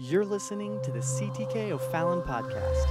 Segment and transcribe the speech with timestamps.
[0.00, 2.86] You're listening to the CTK O'Fallon podcast.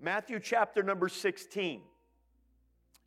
[0.00, 1.80] Matthew chapter number 16.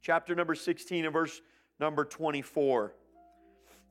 [0.01, 1.39] Chapter number 16 and verse
[1.79, 2.93] number 24.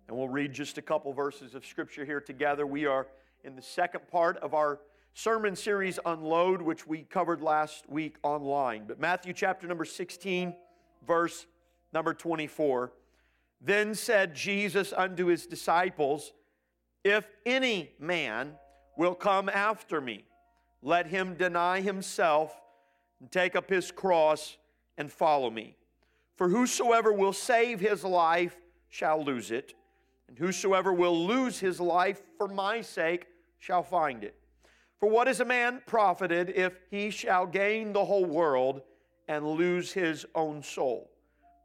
[0.09, 2.67] And we'll read just a couple verses of scripture here together.
[2.67, 3.07] We are
[3.45, 4.81] in the second part of our
[5.15, 8.85] sermon series Unload, which we covered last week online.
[8.87, 10.55] But Matthew chapter number 16,
[11.07, 11.47] verse
[11.93, 12.93] number 24.
[13.61, 16.33] Then said Jesus unto his disciples,
[17.05, 18.53] If any man
[18.97, 20.25] will come after me,
[20.83, 22.61] let him deny himself
[23.21, 24.57] and take up his cross
[24.97, 25.77] and follow me.
[26.37, 28.57] For whosoever will save his life
[28.89, 29.75] shall lose it,
[30.29, 33.27] and whosoever will lose his life for my sake
[33.59, 34.38] shall find it.
[35.01, 38.83] For what is a man profited if he shall gain the whole world
[39.29, 41.11] and lose his own soul?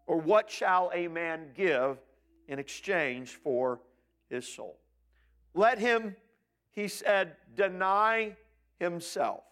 [0.05, 1.97] Or what shall a man give
[2.47, 3.79] in exchange for
[4.29, 4.77] his soul?
[5.55, 6.15] Let him,
[6.71, 8.35] he said, deny
[8.79, 9.43] himself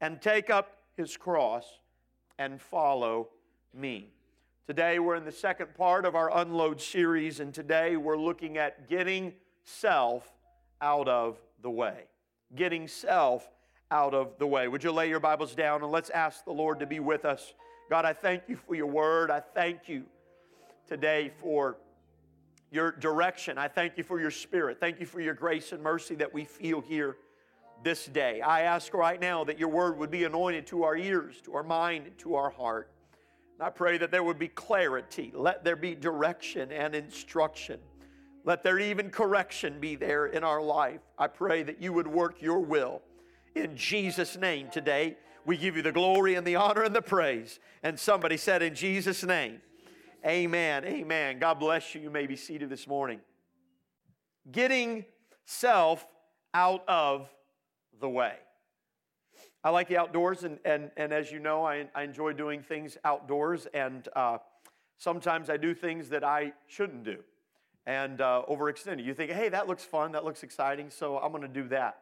[0.00, 1.80] and take up his cross
[2.38, 3.28] and follow
[3.72, 4.10] me.
[4.66, 8.88] Today we're in the second part of our Unload series, and today we're looking at
[8.88, 10.32] getting self
[10.80, 12.04] out of the way.
[12.54, 13.48] Getting self
[13.90, 14.68] out of the way.
[14.68, 17.54] Would you lay your Bibles down and let's ask the Lord to be with us?
[17.90, 19.30] God, I thank you for your word.
[19.30, 20.04] I thank you
[20.88, 21.76] today for
[22.70, 23.58] your direction.
[23.58, 24.78] I thank you for your spirit.
[24.80, 27.16] Thank you for your grace and mercy that we feel here
[27.82, 28.40] this day.
[28.40, 31.62] I ask right now that your word would be anointed to our ears, to our
[31.62, 32.90] mind, to our heart.
[33.58, 35.32] And I pray that there would be clarity.
[35.34, 37.78] Let there be direction and instruction.
[38.44, 41.00] Let there even correction be there in our life.
[41.18, 43.00] I pray that you would work your will.
[43.54, 47.58] In Jesus' name today, we give you the glory and the honor and the praise.
[47.82, 49.62] And somebody said, In Jesus' name,
[50.26, 50.84] amen.
[50.84, 51.38] Amen.
[51.38, 52.02] God bless you.
[52.02, 53.20] You may be seated this morning.
[54.50, 55.06] Getting
[55.46, 56.06] self
[56.52, 57.30] out of
[57.98, 58.34] the way.
[59.62, 62.98] I like the outdoors, and, and, and as you know, I, I enjoy doing things
[63.02, 64.36] outdoors, and uh,
[64.98, 67.20] sometimes I do things that I shouldn't do
[67.86, 69.04] and uh, overextended.
[69.04, 71.98] You think, hey, that looks fun, that looks exciting, so I'm going to do that.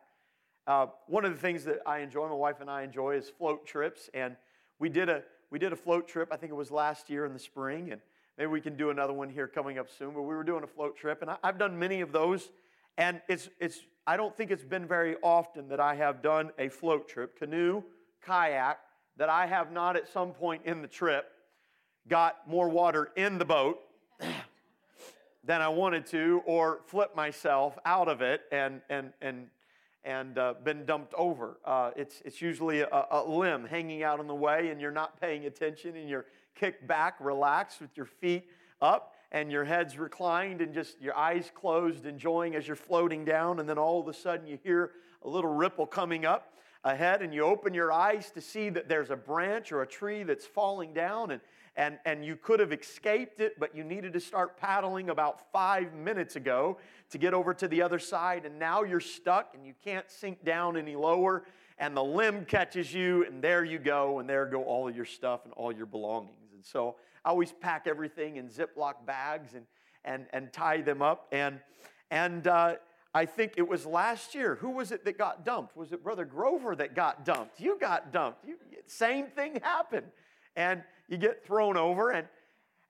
[0.66, 3.66] Uh, one of the things that I enjoy, my wife and I enjoy, is float
[3.66, 4.36] trips, and
[4.78, 6.28] we did a we did a float trip.
[6.32, 8.00] I think it was last year in the spring, and
[8.38, 10.14] maybe we can do another one here coming up soon.
[10.14, 12.50] But we were doing a float trip, and I, I've done many of those,
[12.96, 16.68] and it's it's I don't think it's been very often that I have done a
[16.68, 17.82] float trip, canoe,
[18.24, 18.78] kayak,
[19.16, 21.26] that I have not at some point in the trip
[22.08, 23.80] got more water in the boat
[25.44, 29.46] than I wanted to, or flip myself out of it and and and
[30.04, 31.58] and uh, been dumped over.
[31.64, 35.20] Uh, it's it's usually a, a, limb hanging out in the way, and you're not
[35.20, 38.46] paying attention, and you're kicked back, relaxed with your feet
[38.80, 43.60] up, and your head's reclined, and just your eyes closed, enjoying as you're floating down,
[43.60, 44.92] and then all of a sudden you hear
[45.24, 46.52] a little ripple coming up
[46.84, 50.22] ahead, and you open your eyes to see that there's a branch or a tree
[50.22, 51.40] that's falling down, and
[51.76, 55.94] and, and you could have escaped it, but you needed to start paddling about five
[55.94, 56.76] minutes ago
[57.10, 60.44] to get over to the other side, and now you're stuck and you can't sink
[60.44, 61.44] down any lower,
[61.78, 65.44] and the limb catches you, and there you go, and there go all your stuff
[65.44, 66.52] and all your belongings.
[66.52, 69.64] And so I always pack everything in Ziploc bags and,
[70.04, 71.26] and, and tie them up.
[71.32, 71.58] And,
[72.10, 72.74] and uh,
[73.14, 74.54] I think it was last year.
[74.56, 75.76] Who was it that got dumped?
[75.76, 77.60] Was it Brother Grover that got dumped?
[77.60, 78.46] You got dumped.
[78.46, 78.56] You,
[78.86, 80.06] same thing happened.
[80.56, 82.10] And you get thrown over.
[82.10, 82.26] And,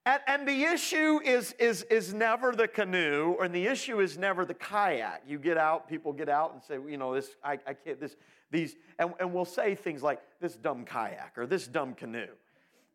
[0.07, 4.45] and, and the issue is, is, is never the canoe, and the issue is never
[4.45, 5.23] the kayak.
[5.29, 8.17] You get out, people get out and say, you know, this, I, I can't, this,
[8.51, 12.27] these, and, and we'll say things like, this dumb kayak or this dumb canoe.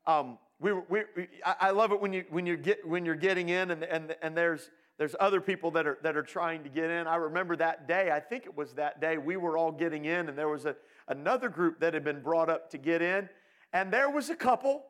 [0.05, 3.49] Um, we, we, we, I love it when, you, when, you get, when you're getting
[3.49, 6.89] in and, and, and there's, there's other people that are, that are trying to get
[6.89, 7.07] in.
[7.07, 10.27] I remember that day, I think it was that day, we were all getting in,
[10.27, 10.75] and there was a,
[11.07, 13.29] another group that had been brought up to get in,
[13.73, 14.83] and there was a couple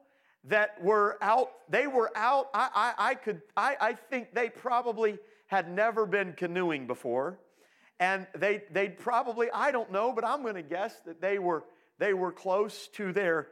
[0.46, 2.48] that were out, they were out.
[2.54, 5.18] I, I, I could, I, I think they probably
[5.48, 7.40] had never been canoeing before.
[8.00, 11.64] And they, they'd probably, I don't know, but I'm going to guess that they were,
[11.98, 13.48] they were close to their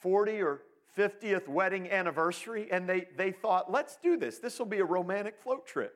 [0.00, 0.60] 40 or
[0.96, 2.68] 50th wedding anniversary.
[2.70, 4.38] And they, they thought, let's do this.
[4.38, 5.94] This will be a romantic float trip.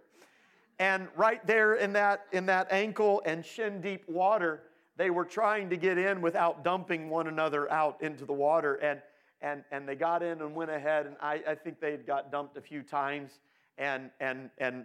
[0.78, 4.62] And right there in that, in that ankle and shin deep water,
[4.96, 8.74] they were trying to get in without dumping one another out into the water.
[8.74, 9.00] And
[9.42, 12.30] and, and they got in and went ahead, and I, I think they had got
[12.30, 13.30] dumped a few times,
[13.78, 14.84] and, and, and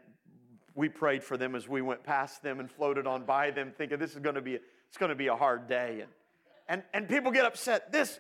[0.75, 3.99] we prayed for them as we went past them and floated on by them, thinking
[3.99, 4.57] this is going to be,
[4.87, 6.01] it's going to be a hard day.
[6.01, 6.11] And,
[6.67, 7.91] and, and people get upset.
[7.91, 8.19] This,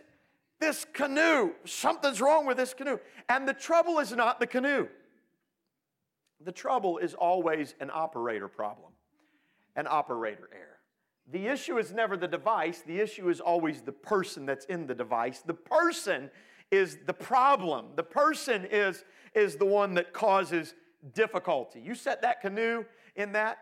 [0.59, 2.99] this canoe, something's wrong with this canoe.
[3.29, 4.87] And the trouble is not the canoe.
[6.43, 8.91] The trouble is always an operator problem,
[9.75, 10.79] an operator error.
[11.31, 14.93] The issue is never the device, the issue is always the person that's in the
[14.93, 15.41] device.
[15.41, 16.29] The person
[16.71, 19.03] is the problem, the person is,
[19.33, 20.75] is the one that causes
[21.13, 21.79] difficulty.
[21.79, 22.85] You set that canoe
[23.15, 23.59] in that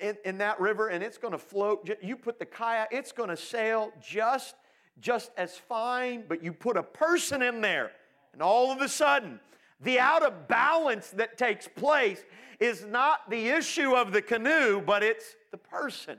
[0.00, 1.88] in, in that river and it's going to float.
[2.02, 4.54] You put the kayak, it's going to sail just
[5.00, 7.92] just as fine, but you put a person in there
[8.32, 9.40] and all of a sudden
[9.80, 12.24] the out of balance that takes place
[12.58, 16.18] is not the issue of the canoe, but it's the person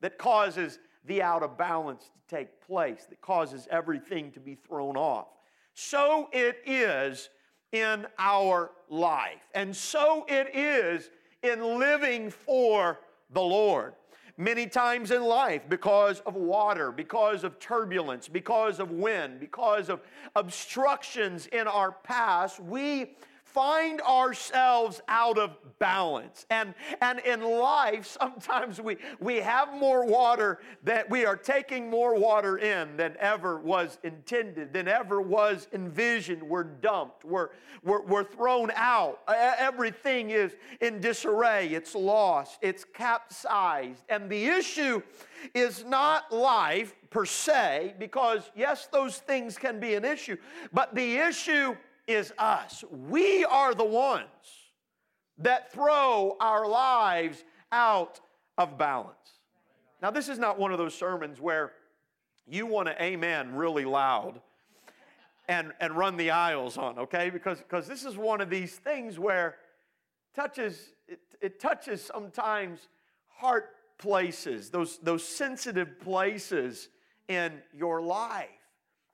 [0.00, 4.96] that causes the out of balance to take place, that causes everything to be thrown
[4.96, 5.28] off.
[5.74, 7.30] So it is
[7.72, 11.10] in our life, and so it is
[11.42, 13.94] in living for the Lord.
[14.40, 20.00] Many times in life, because of water, because of turbulence, because of wind, because of
[20.36, 23.16] obstructions in our past, we
[23.58, 25.50] find ourselves out of
[25.80, 26.46] balance.
[26.48, 32.16] And, and in life, sometimes we, we have more water that we are taking more
[32.16, 36.40] water in than ever was intended, than ever was envisioned.
[36.40, 37.48] We're dumped, we're,
[37.82, 39.22] we're, we're thrown out.
[39.26, 44.04] Everything is in disarray, it's lost, it's capsized.
[44.08, 45.02] And the issue
[45.52, 50.36] is not life per se, because yes, those things can be an issue,
[50.72, 51.74] but the issue
[52.08, 52.82] is us.
[52.90, 54.24] We are the ones
[55.38, 58.20] that throw our lives out
[58.56, 59.14] of balance.
[60.02, 61.72] Now, this is not one of those sermons where
[62.48, 64.40] you want to amen really loud
[65.48, 67.30] and, and run the aisles on, okay?
[67.30, 69.56] Because because this is one of these things where
[70.34, 72.88] touches it, it touches sometimes
[73.28, 76.88] heart places, those, those sensitive places
[77.28, 78.48] in your life.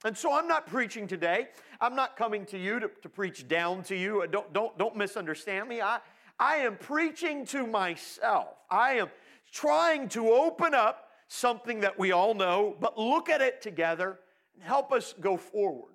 [0.05, 1.49] And so I'm not preaching today.
[1.81, 4.27] I'm not coming to you to, to preach down to you.
[4.31, 5.81] Don't, don't, don't misunderstand me.
[5.81, 5.99] I,
[6.39, 8.49] I am preaching to myself.
[8.71, 9.09] I am
[9.51, 14.19] trying to open up something that we all know, but look at it together
[14.55, 15.93] and help us go forward.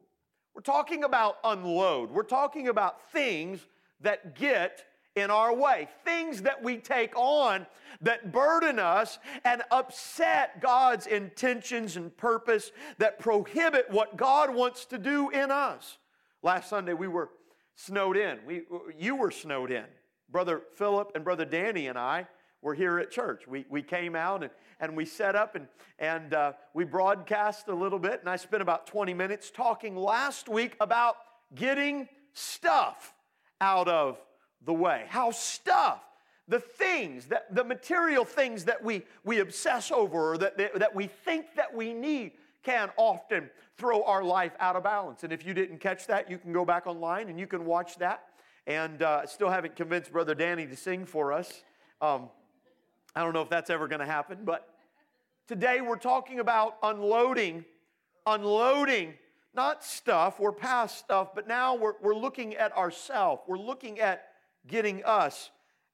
[0.55, 2.09] We're talking about unload.
[2.09, 3.65] We're talking about things
[4.01, 4.85] that get
[5.19, 7.65] in our way, things that we take on
[8.01, 14.97] that burden us and upset God's intentions and purpose that prohibit what God wants to
[14.97, 15.97] do in us.
[16.41, 17.29] Last Sunday we were
[17.75, 18.39] snowed in.
[18.45, 18.63] We,
[18.97, 19.85] you were snowed in.
[20.29, 22.27] Brother Philip and Brother Danny and I
[22.61, 23.47] were here at church.
[23.47, 25.67] We, we came out and, and we set up and,
[25.97, 30.49] and uh, we broadcast a little bit, and I spent about 20 minutes talking last
[30.49, 31.15] week about
[31.55, 33.13] getting stuff
[33.61, 34.21] out of
[34.65, 35.05] the way.
[35.07, 36.01] How stuff,
[36.47, 41.07] the things, that, the material things that we, we obsess over or that, that we
[41.07, 42.31] think that we need
[42.63, 45.23] can often throw our life out of balance.
[45.23, 47.97] And if you didn't catch that, you can go back online and you can watch
[47.97, 48.23] that.
[48.67, 51.63] And uh, still haven't convinced Brother Danny to sing for us.
[52.01, 52.29] Um,
[53.15, 54.75] I don't know if that's ever going to happen, but
[55.47, 57.65] today we're talking about unloading,
[58.25, 59.13] unloading
[59.53, 63.41] not stuff, we're past stuff, but now we're, we're looking at ourselves.
[63.47, 64.28] We're looking at
[64.69, 65.49] getting us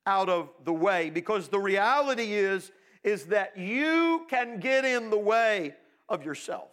[0.06, 2.72] out of the way because the reality is
[3.04, 5.76] is that you can get in the way
[6.10, 6.70] of yourself.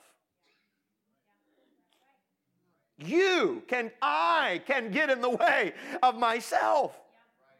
[2.99, 6.99] You can, I can get in the way of myself.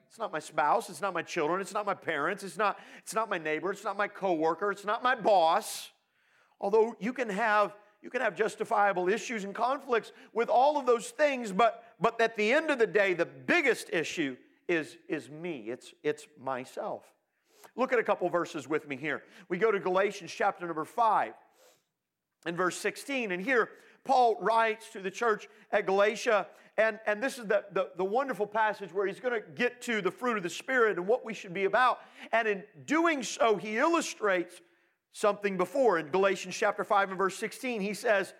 [0.09, 3.15] It's not my spouse, it's not my children, it's not my parents, it's not, it's
[3.15, 5.91] not my neighbor, it's not my coworker, it's not my boss.
[6.61, 11.11] Although you can have you can have justifiable issues and conflicts with all of those
[11.11, 15.67] things, but, but at the end of the day, the biggest issue is, is me,
[15.69, 17.05] it's, it's myself.
[17.77, 19.23] Look at a couple verses with me here.
[19.49, 21.33] We go to Galatians chapter number 5
[22.45, 23.69] and verse 16, and here
[24.05, 28.49] Paul writes to the church at Galatia, and, and this is the, the, the wonderful
[28.49, 31.33] passage where he's going to get to the fruit of the Spirit and what we
[31.33, 32.01] should be about.
[32.33, 34.61] And in doing so, he illustrates
[35.13, 36.01] something before.
[36.01, 38.35] In Galatians chapter 5 and verse 16, he says,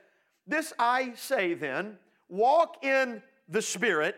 [0.49, 4.17] This I say then, walk in the Spirit,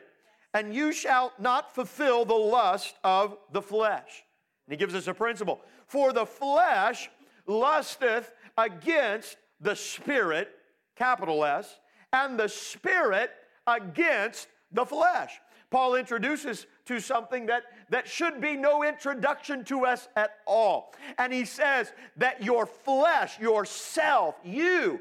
[0.54, 4.24] and you shall not fulfill the lust of the flesh.
[4.66, 5.60] And he gives us a principle.
[5.86, 7.10] For the flesh
[7.46, 10.48] lusteth against the Spirit,
[10.96, 11.78] capital S,
[12.12, 13.30] and the Spirit
[13.66, 15.40] against the flesh.
[15.70, 20.94] Paul introduces to something that, that should be no introduction to us at all.
[21.18, 25.00] And he says that your flesh, yourself, you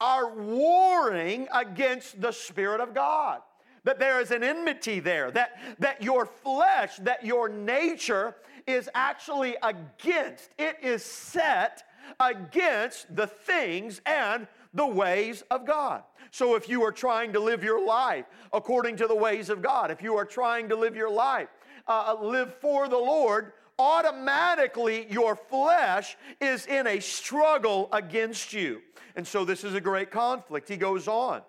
[0.00, 3.40] are warring against the Spirit of God.
[3.84, 8.34] That there is an enmity there, that, that your flesh, that your nature
[8.66, 11.82] is actually against, it is set
[12.18, 16.02] against the things and the ways of God.
[16.30, 19.90] So if you are trying to live your life according to the ways of God,
[19.90, 21.48] if you are trying to live your life,
[21.86, 28.80] uh, live for the Lord, automatically your flesh is in a struggle against you.
[29.16, 30.68] And so this is a great conflict.
[30.68, 31.42] He goes on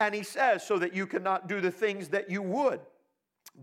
[0.00, 2.80] and he says, so that you cannot do the things that you would.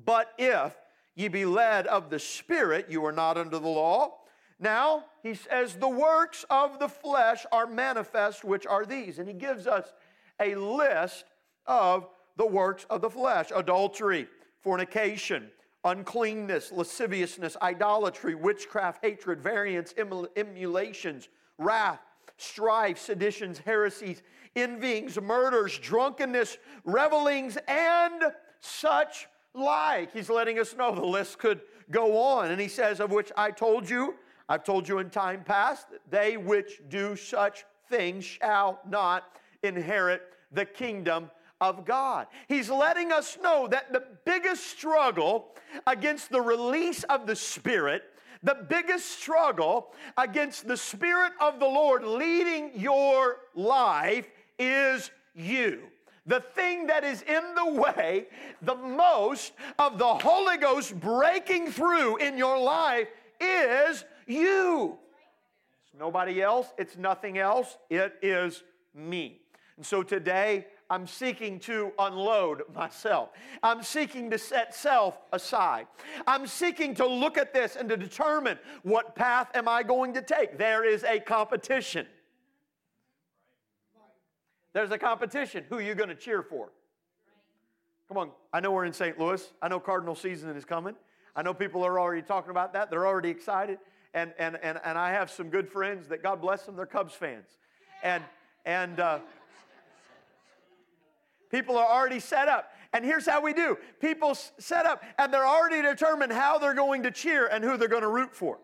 [0.05, 0.75] But if
[1.15, 4.15] ye be led of the Spirit, you are not under the law.
[4.59, 9.19] Now, he says, the works of the flesh are manifest, which are these.
[9.19, 9.93] And he gives us
[10.39, 11.25] a list
[11.65, 14.27] of the works of the flesh adultery,
[14.61, 15.49] fornication,
[15.83, 19.93] uncleanness, lasciviousness, idolatry, witchcraft, hatred, variance,
[20.35, 22.01] emulations, wrath,
[22.37, 24.21] strife, seditions, heresies,
[24.61, 28.23] envyings, murders, drunkenness, revelings, and
[28.59, 30.11] such like.
[30.13, 31.61] He's letting us know the list could
[31.91, 32.51] go on.
[32.51, 34.15] And he says, Of which I told you,
[34.47, 39.25] I've told you in time past, they which do such things shall not
[39.63, 41.29] inherit the kingdom
[41.61, 42.27] of God.
[42.47, 48.03] He's letting us know that the biggest struggle against the release of the Spirit,
[48.41, 54.27] the biggest struggle against the Spirit of the Lord leading your life
[54.59, 55.83] is you.
[56.25, 58.27] The thing that is in the way
[58.61, 63.07] the most of the Holy Ghost breaking through in your life
[63.39, 64.97] is you.
[65.85, 68.63] It's nobody else, it's nothing else, it is
[68.93, 69.39] me.
[69.77, 73.29] And so today, I'm seeking to unload myself.
[73.61, 75.87] I'm seeking to set self aside.
[76.25, 80.21] I'm seeking to look at this and to determine what path am I going to
[80.21, 80.57] take.
[80.57, 82.07] There is a competition.
[84.73, 85.65] There's a competition.
[85.69, 86.69] Who are you going to cheer for?
[88.07, 89.19] Come on, I know we're in St.
[89.19, 89.47] Louis.
[89.61, 90.95] I know Cardinal season is coming.
[91.35, 92.89] I know people are already talking about that.
[92.89, 93.79] They're already excited.
[94.13, 97.13] And, and, and, and I have some good friends that God bless them, they're Cubs
[97.13, 97.57] fans.
[98.03, 98.23] And,
[98.65, 99.19] and, uh,
[101.49, 102.71] People are already set up.
[102.93, 107.03] And here's how we do people set up, and they're already determined how they're going
[107.03, 108.59] to cheer and who they're going to root for.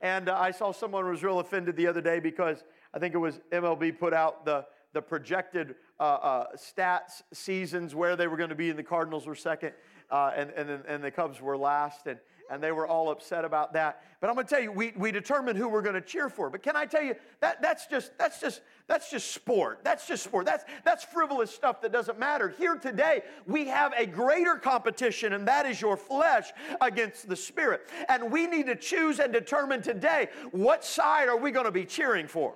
[0.00, 3.18] And uh, I saw someone was real offended the other day because I think it
[3.18, 8.50] was MLB put out the, the projected uh, uh, stats seasons where they were going
[8.50, 9.72] to be, and the Cardinals were second,
[10.10, 12.06] uh, and, and, and the Cubs were last.
[12.06, 12.18] And,
[12.52, 14.02] and they were all upset about that.
[14.20, 16.50] But I'm going to tell you, we, we determine who we're going to cheer for.
[16.50, 19.80] But can I tell you, that, that's, just, that's, just, that's just sport.
[19.84, 20.44] That's just sport.
[20.44, 22.50] That's, that's frivolous stuff that doesn't matter.
[22.50, 27.88] Here today, we have a greater competition, and that is your flesh against the spirit.
[28.10, 31.86] And we need to choose and determine today what side are we going to be
[31.86, 32.54] cheering for?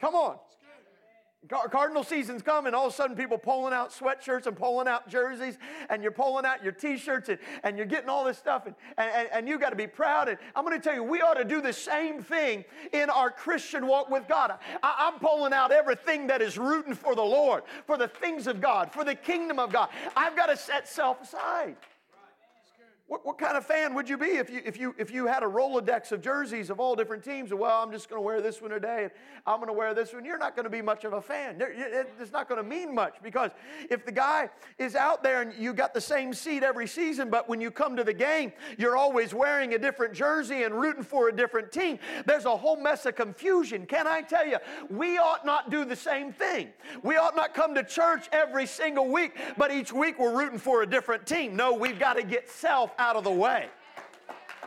[0.00, 0.36] Come on.
[1.48, 5.58] Cardinal season's coming, all of a sudden people pulling out sweatshirts and pulling out jerseys,
[5.90, 9.28] and you're pulling out your t-shirts and, and you're getting all this stuff, and, and,
[9.32, 10.28] and you got to be proud.
[10.28, 13.30] And I'm going to tell you, we ought to do the same thing in our
[13.30, 14.52] Christian walk with God.
[14.82, 18.60] I, I'm pulling out everything that is rooting for the Lord, for the things of
[18.60, 19.88] God, for the kingdom of God.
[20.16, 21.76] I've got to set self aside.
[23.08, 25.44] What, what, kind of fan would you be if you, if, you, if you had
[25.44, 27.54] a Rolodex of jerseys of all different teams?
[27.54, 29.12] Well, I'm just going to wear this one today, and
[29.46, 30.24] I'm going to wear this one.
[30.24, 31.56] You're not going to be much of a fan.
[31.60, 33.52] It's not going to mean much because
[33.90, 37.48] if the guy is out there and you got the same seat every season, but
[37.48, 41.28] when you come to the game, you're always wearing a different jersey and rooting for
[41.28, 43.86] a different team, there's a whole mess of confusion.
[43.86, 44.56] Can I tell you,
[44.90, 46.70] we ought not do the same thing.
[47.04, 50.82] We ought not come to church every single week, but each week we're rooting for
[50.82, 51.54] a different team.
[51.54, 53.68] No, we've got to get self out of the way.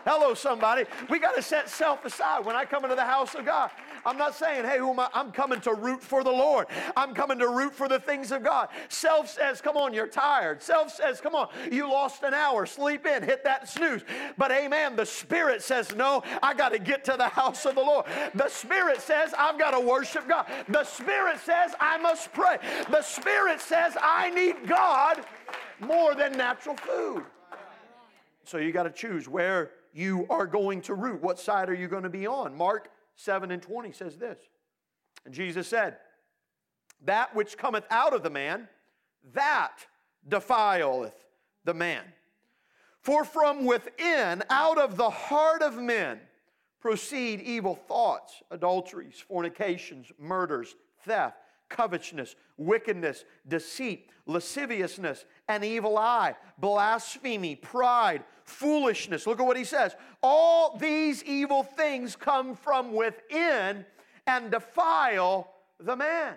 [0.05, 0.86] Hello, somebody.
[1.09, 2.45] We got to set self aside.
[2.45, 3.69] When I come into the house of God,
[4.05, 5.09] I'm not saying, hey, who am I?
[5.13, 6.67] I'm coming to root for the Lord.
[6.95, 8.69] I'm coming to root for the things of God.
[8.88, 10.63] Self says, come on, you're tired.
[10.63, 12.65] Self says, come on, you lost an hour.
[12.65, 14.03] Sleep in, hit that snooze.
[14.38, 17.81] But amen, the Spirit says, no, I got to get to the house of the
[17.81, 18.05] Lord.
[18.36, 20.48] The Spirit says, I've got to worship God.
[20.69, 22.57] The Spirit says, I must pray.
[22.89, 25.25] The Spirit says, I need God
[25.81, 27.25] more than natural food.
[28.50, 31.22] So you got to choose where you are going to root.
[31.22, 32.58] What side are you going to be on?
[32.58, 34.39] Mark 7 and 20 says this.
[35.24, 35.98] And Jesus said,
[37.06, 38.68] That which cometh out of the man,
[39.34, 39.86] that
[40.27, 41.13] defileth
[41.63, 42.03] the man.
[43.01, 46.20] For from within, out of the heart of men,
[46.82, 50.75] proceed evil thoughts, adulteries, fornications, murders,
[51.06, 51.38] theft
[51.70, 59.27] covetousness, wickedness, deceit, lasciviousness, an evil eye, blasphemy, pride, foolishness.
[59.27, 59.96] Look at what he says.
[60.24, 63.86] All these evil things come from within
[64.27, 66.36] and defile the man.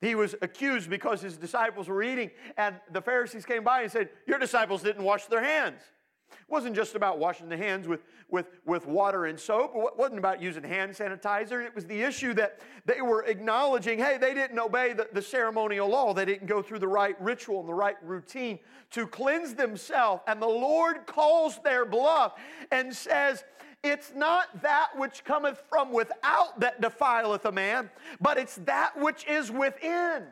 [0.00, 4.08] He was accused because his disciples were eating, and the Pharisees came by and said,
[4.26, 5.82] Your disciples didn't wash their hands.
[6.32, 9.72] It wasn't just about washing the hands with, with, with water and soap.
[9.74, 11.64] It wasn't about using hand sanitizer.
[11.64, 15.88] It was the issue that they were acknowledging hey, they didn't obey the, the ceremonial
[15.88, 16.14] law.
[16.14, 18.58] They didn't go through the right ritual and the right routine
[18.92, 20.22] to cleanse themselves.
[20.26, 22.34] And the Lord calls their bluff
[22.70, 23.44] and says,
[23.82, 29.26] it's not that which cometh from without that defileth a man, but it's that which
[29.26, 30.24] is within.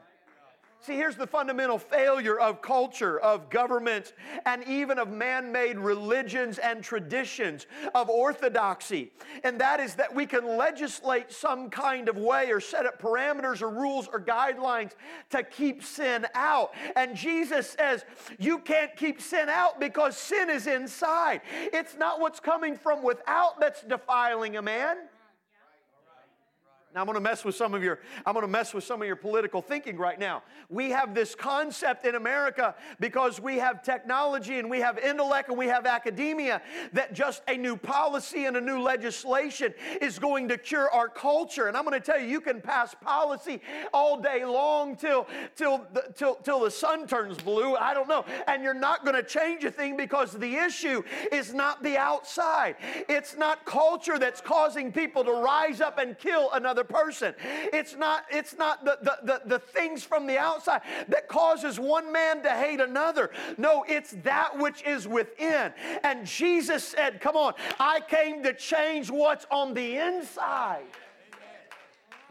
[0.81, 4.15] See, here's the fundamental failure of culture, of government,
[4.47, 7.67] and even of man made religions and traditions,
[7.97, 9.11] of orthodoxy.
[9.43, 13.61] And that is that we can legislate some kind of way or set up parameters
[13.61, 14.93] or rules or guidelines
[15.31, 16.73] to keep sin out.
[16.95, 18.05] And Jesus says,
[18.39, 21.41] You can't keep sin out because sin is inside.
[21.51, 24.97] It's not what's coming from without that's defiling a man.
[26.95, 29.03] Now I'm going to mess with some of your I'm going to mess with some
[29.03, 30.43] of your political thinking right now.
[30.71, 35.59] We have this concept in America because we have technology and we have intellect and
[35.59, 36.63] we have academia
[36.95, 41.67] that just a new policy and a new legislation is going to cure our culture.
[41.67, 43.61] And I'm going to tell you you can pass policy
[43.93, 45.27] all day long till
[45.57, 48.25] till the, till till the sun turns blue, I don't know.
[48.47, 52.77] And you're not going to change a thing because the issue is not the outside.
[53.09, 57.35] It's not culture that's causing people to rise up and kill another person.
[57.73, 62.13] It's not, it's not the, the, the, the things from the outside that causes one
[62.13, 63.31] man to hate another.
[63.57, 65.73] No, it's that which is within.
[66.03, 70.85] And Jesus said, Come on, I came to change what's on the inside.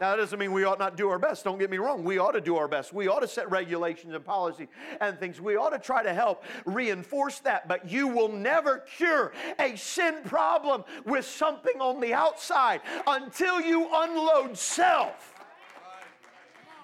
[0.00, 1.42] Now, that doesn't mean we ought not do our best.
[1.42, 2.04] Don't get me wrong.
[2.04, 2.92] We ought to do our best.
[2.92, 4.68] We ought to set regulations and policy
[5.00, 5.40] and things.
[5.40, 7.66] We ought to try to help reinforce that.
[7.66, 13.88] But you will never cure a sin problem with something on the outside until you
[13.92, 15.34] unload self.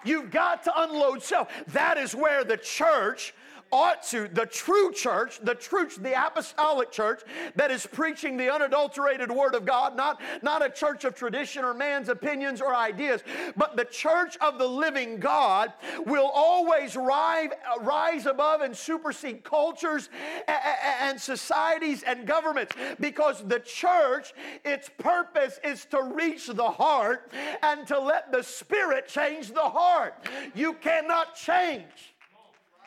[0.04, 1.49] You've got to unload self.
[1.68, 3.33] That is where the church
[3.75, 7.23] ought to, the true church, the true, the apostolic church
[7.57, 11.75] that is preaching the unadulterated word of God, not, not a church of tradition or
[11.75, 13.23] man's opinions or ideas,
[13.57, 15.73] but the church of the living God
[16.07, 17.49] will always rise,
[17.81, 20.09] rise above and supersede cultures
[20.47, 27.33] and societies and governments because the church, its purpose is to reach the heart
[27.64, 30.14] and to let the Spirit change the heart.
[30.55, 32.14] You cannot change.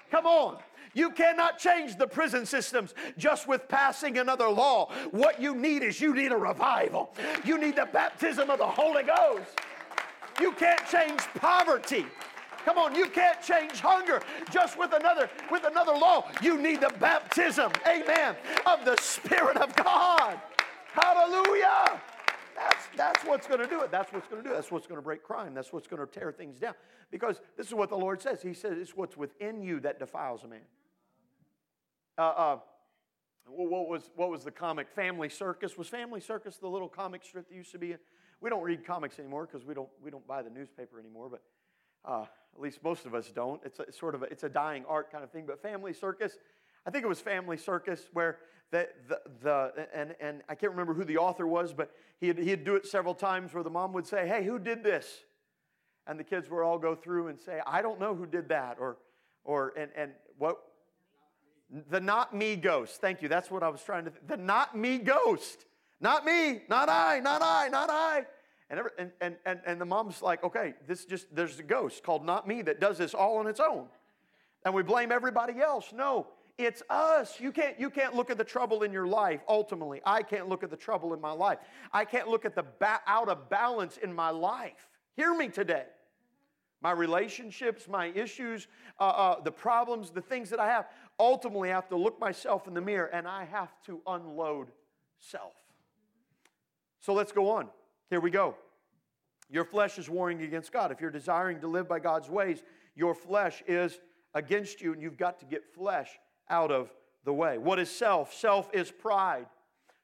[0.10, 0.60] Come on.
[0.98, 4.92] You cannot change the prison systems just with passing another law.
[5.12, 7.14] What you need is you need a revival.
[7.46, 9.52] You need the baptism of the Holy Ghost.
[10.42, 12.08] You can't change poverty.
[12.66, 16.26] Come on, you can't change hunger just with another with another law.
[16.42, 20.42] You need the baptism, amen, of the Spirit of God.
[20.94, 22.02] Hallelujah.
[22.56, 23.92] That's, that's what's going to do it.
[23.92, 24.58] That's what's going to do it.
[24.58, 25.54] That's what's going to break crime.
[25.54, 26.74] That's what's going to tear things down.
[27.12, 28.42] Because this is what the Lord says.
[28.42, 30.62] He says it's what's within you that defiles a man.
[32.18, 32.58] Uh, uh,
[33.46, 35.78] what was what was the comic Family Circus?
[35.78, 37.94] Was Family Circus the little comic strip that used to be?
[37.94, 38.00] In?
[38.42, 41.30] We don't read comics anymore because we don't we don't buy the newspaper anymore.
[41.30, 41.42] But
[42.04, 42.26] uh,
[42.56, 43.62] at least most of us don't.
[43.64, 45.46] It's, a, it's sort of a, it's a dying art kind of thing.
[45.46, 46.38] But Family Circus,
[46.86, 48.40] I think it was Family Circus where
[48.72, 52.64] the, the, the and, and I can't remember who the author was, but he'd, he'd
[52.64, 55.24] do it several times where the mom would say, Hey, who did this?
[56.08, 58.78] And the kids would all go through and say, I don't know who did that.
[58.80, 58.98] Or,
[59.44, 60.58] or and, and what,
[61.90, 63.02] the not me ghost.
[63.02, 63.28] Thank you.
[63.28, 64.12] That's what I was trying to.
[64.12, 65.66] Th- the not me ghost.
[66.00, 66.62] Not me.
[66.70, 67.20] Not I.
[67.20, 67.68] Not I.
[67.70, 68.26] Not I.
[68.70, 72.04] And, every, and, and, and, and the mom's like, okay, this just, there's a ghost
[72.04, 73.86] called not me that does this all on its own.
[74.66, 75.94] And we blame everybody else.
[75.94, 76.28] No,
[76.58, 77.40] it's us.
[77.40, 80.02] You can't, you can't look at the trouble in your life, ultimately.
[80.06, 81.60] I can't look at the trouble in my life.
[81.94, 84.90] I can't look at the ba- out of balance in my life.
[85.16, 85.86] Hear me today
[86.82, 88.68] my relationships, my issues,
[89.00, 90.86] uh, uh, the problems, the things that I have.
[91.20, 94.68] Ultimately, I have to look myself in the mirror and I have to unload
[95.20, 95.54] self.
[97.00, 97.70] So let's go on.
[98.10, 98.56] Here we go.
[99.50, 100.92] Your flesh is warring against God.
[100.92, 102.64] If you're desiring to live by God's ways,
[102.96, 104.00] your flesh is
[104.34, 106.10] against you, and you've got to get flesh
[106.50, 106.92] out of
[107.24, 107.58] the way.
[107.58, 108.34] What is self?
[108.34, 109.48] Self is pride.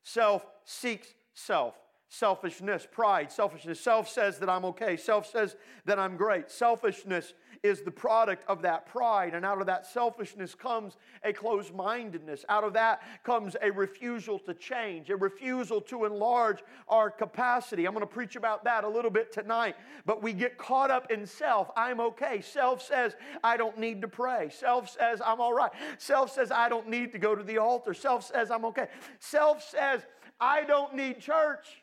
[0.01, 1.75] Self seeks self
[2.13, 3.79] selfishness, pride, selfishness.
[3.79, 4.95] Self says that I'm okay.
[4.95, 6.51] Self says that I'm great.
[6.51, 9.33] Selfishness is the product of that pride.
[9.33, 12.43] And out of that selfishness comes a closed mindedness.
[12.49, 17.85] Out of that comes a refusal to change, a refusal to enlarge our capacity.
[17.85, 19.75] I'm going to preach about that a little bit tonight.
[20.05, 21.71] But we get caught up in self.
[21.77, 22.41] I'm okay.
[22.41, 24.49] Self says, I don't need to pray.
[24.49, 25.71] Self says, I'm all right.
[25.97, 27.93] Self says, I don't need to go to the altar.
[27.93, 28.87] Self says, I'm okay.
[29.19, 30.01] Self says,
[30.39, 31.82] I don't need church.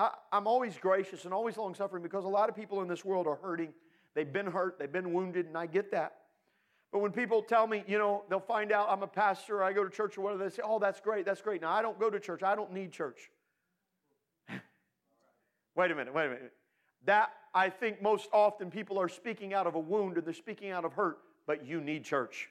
[0.00, 3.04] I, am always gracious and always long suffering because a lot of people in this
[3.04, 3.68] world are hurting.
[4.14, 6.14] They've been hurt, they've been wounded, and I get that.
[6.90, 9.84] But when people tell me, you know, they'll find out I'm a pastor, I go
[9.84, 11.60] to church or whatever, they say, oh, that's great, that's great.
[11.60, 13.30] Now, I don't go to church, I don't need church.
[15.76, 16.52] wait a minute, wait a minute.
[17.04, 20.70] That, I think, most often people are speaking out of a wound and they're speaking
[20.70, 22.48] out of hurt, but you need church.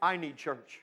[0.00, 0.80] I need church.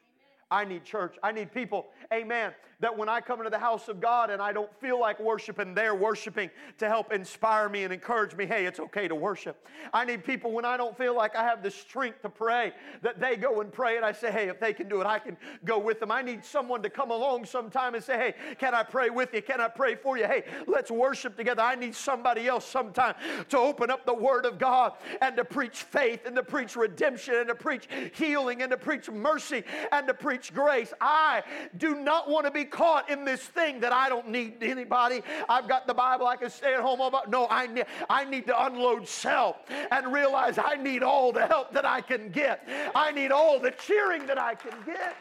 [0.51, 1.15] I need church.
[1.23, 2.51] I need people, amen,
[2.83, 5.73] that when I come into the house of God and I don't feel like worshiping,
[5.73, 8.45] they're worshiping to help inspire me and encourage me.
[8.45, 9.65] Hey, it's okay to worship.
[9.93, 13.21] I need people when I don't feel like I have the strength to pray, that
[13.21, 15.37] they go and pray and I say, hey, if they can do it, I can
[15.63, 16.11] go with them.
[16.11, 19.41] I need someone to come along sometime and say, hey, can I pray with you?
[19.41, 20.25] Can I pray for you?
[20.25, 21.61] Hey, let's worship together.
[21.61, 23.15] I need somebody else sometime
[23.47, 24.91] to open up the Word of God
[25.21, 29.09] and to preach faith and to preach redemption and to preach healing and to preach
[29.09, 30.93] mercy and to preach grace.
[30.99, 31.43] I
[31.77, 35.21] do not want to be caught in this thing that I don't need anybody.
[35.47, 37.29] I've got the Bible, I can stay at home all about.
[37.29, 41.71] No, I need, I need to unload self and realize I need all the help
[41.73, 42.67] that I can get.
[42.95, 45.15] I need all the cheering that I can get.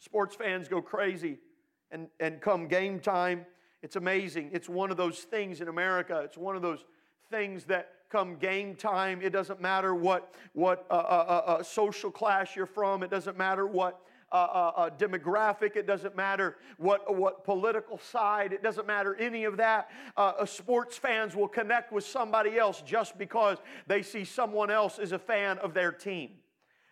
[0.00, 1.38] Sports fans go crazy
[1.90, 3.44] and, and come game time.
[3.82, 4.50] It's amazing.
[4.54, 6.22] It's one of those things in America.
[6.24, 6.84] It's one of those
[7.30, 9.20] things that come game time.
[9.22, 13.36] It doesn't matter what, what uh, uh, uh, uh social class you're from, it doesn't
[13.36, 14.00] matter what.
[14.30, 19.88] Uh, demographic, it doesn't matter what, what political side, it doesn't matter any of that.
[20.44, 25.18] sports fans will connect with somebody else just because they see someone else is a
[25.18, 26.32] fan of their team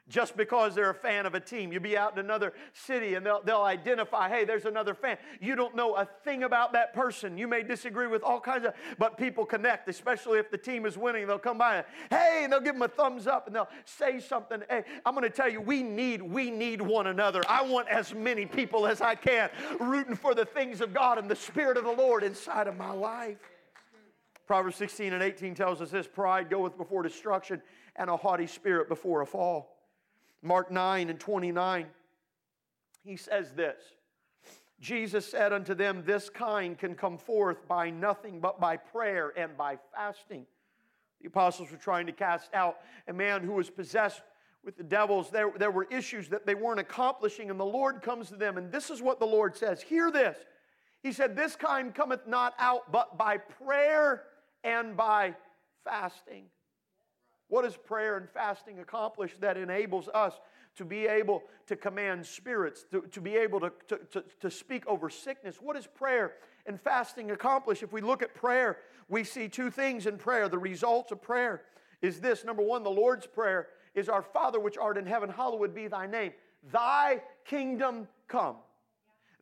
[0.08, 1.72] just because they're a fan of a team.
[1.72, 5.18] You'll be out in another city and they'll, they'll identify, hey, there's another fan.
[5.40, 7.36] You don't know a thing about that person.
[7.36, 10.96] You may disagree with all kinds of, but people connect, especially if the team is
[10.96, 11.26] winning.
[11.26, 14.20] They'll come by and, hey, and they'll give them a thumbs up and they'll say
[14.20, 14.62] something.
[14.70, 17.42] Hey, I'm going to tell you, we need, we need one another.
[17.48, 21.28] I want as many people as I can rooting for the things of God and
[21.28, 23.38] the Spirit of the Lord inside of my life.
[24.46, 27.60] Proverbs 16 and 18 tells us this pride goeth before destruction
[27.96, 29.75] and a haughty spirit before a fall.
[30.42, 31.86] Mark 9 and 29,
[33.04, 33.80] he says this
[34.80, 39.56] Jesus said unto them, This kind can come forth by nothing but by prayer and
[39.56, 40.46] by fasting.
[41.20, 44.20] The apostles were trying to cast out a man who was possessed
[44.64, 45.30] with the devils.
[45.30, 48.70] There, there were issues that they weren't accomplishing, and the Lord comes to them, and
[48.70, 50.36] this is what the Lord says Hear this.
[51.02, 54.24] He said, This kind cometh not out but by prayer
[54.62, 55.34] and by
[55.84, 56.46] fasting.
[57.48, 60.34] What does prayer and fasting accomplish that enables us
[60.76, 64.86] to be able to command spirits, to, to be able to, to, to, to speak
[64.86, 65.56] over sickness?
[65.60, 66.34] What does prayer
[66.66, 67.82] and fasting accomplish?
[67.82, 68.78] If we look at prayer,
[69.08, 70.48] we see two things in prayer.
[70.48, 71.62] The results of prayer
[72.02, 75.74] is this number one, the Lord's Prayer is Our Father which art in heaven, hallowed
[75.74, 76.32] be thy name.
[76.72, 78.56] Thy kingdom come,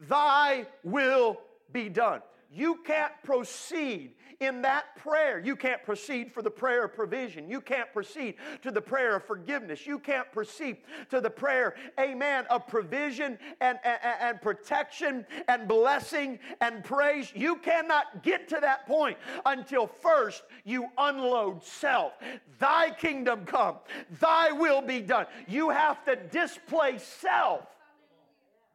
[0.08, 1.40] thy will
[1.72, 2.20] be done.
[2.54, 5.40] You can't proceed in that prayer.
[5.40, 7.48] You can't proceed for the prayer of provision.
[7.48, 9.86] You can't proceed to the prayer of forgiveness.
[9.86, 10.78] You can't proceed
[11.10, 17.32] to the prayer, amen, of provision and, and, and protection and blessing and praise.
[17.34, 22.12] You cannot get to that point until first you unload self.
[22.60, 23.78] Thy kingdom come,
[24.20, 25.26] thy will be done.
[25.48, 27.66] You have to displace self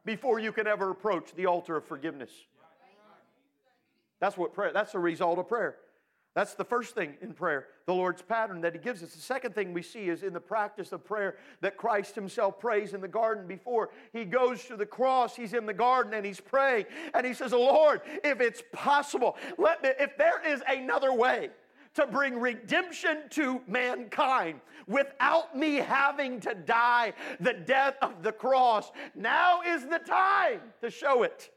[0.04, 2.30] before you can ever approach the altar of forgiveness.
[4.20, 5.76] That's what prayer, that's the result of prayer.
[6.34, 9.14] That's the first thing in prayer, the Lord's pattern that He gives us.
[9.14, 12.94] The second thing we see is in the practice of prayer that Christ Himself prays
[12.94, 15.34] in the garden before He goes to the cross.
[15.34, 16.86] He's in the garden and He's praying.
[17.14, 21.50] And He says, Lord, if it's possible, let me, if there is another way
[21.94, 28.92] to bring redemption to mankind without me having to die the death of the cross,
[29.16, 31.50] now is the time to show it.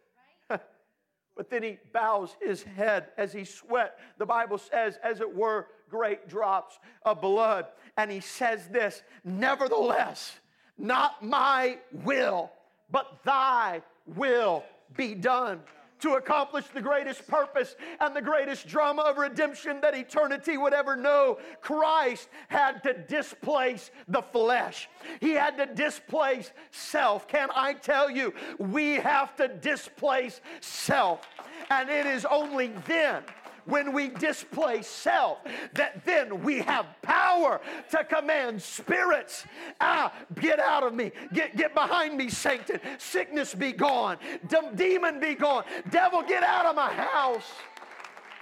[1.35, 3.97] But then he bows his head as he sweat.
[4.17, 7.67] The Bible says, as it were, great drops of blood.
[7.97, 10.39] And he says this Nevertheless,
[10.77, 12.51] not my will,
[12.91, 14.63] but thy will
[14.95, 15.61] be done
[16.03, 20.97] to accomplish the greatest purpose and the greatest drama of redemption that eternity would ever
[20.97, 21.39] know.
[21.61, 24.89] Christ had to displace the flesh,
[25.21, 27.27] He had to displace self.
[27.27, 31.25] Can I tell you, we have to displace self.
[31.69, 33.23] And it is only then
[33.65, 35.39] when we displace self,
[35.73, 39.45] that then we have power to command spirits.
[39.79, 41.11] Ah, get out of me.
[41.33, 42.79] Get, get behind me, Satan.
[42.97, 44.17] Sickness be gone.
[44.47, 45.63] De- demon be gone.
[45.89, 47.51] Devil, get out of my house.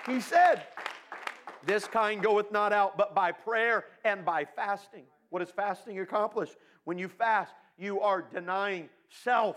[0.06, 0.64] He said,
[1.66, 5.04] This kind goeth not out but by prayer and by fasting.
[5.30, 6.50] What does fasting accomplish?
[6.84, 9.56] When you fast, you are denying self.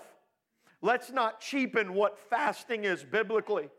[0.83, 3.71] Let's not cheapen what fasting is biblically.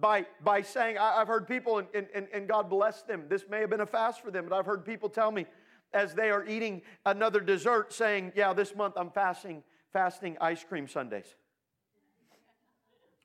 [0.00, 3.60] By, by saying, I, have heard people, and, and, and God bless them, this may
[3.60, 5.46] have been a fast for them, but I've heard people tell me
[5.92, 10.86] as they are eating another dessert saying, Yeah, this month I'm fasting, fasting ice cream
[10.86, 11.34] sundaes.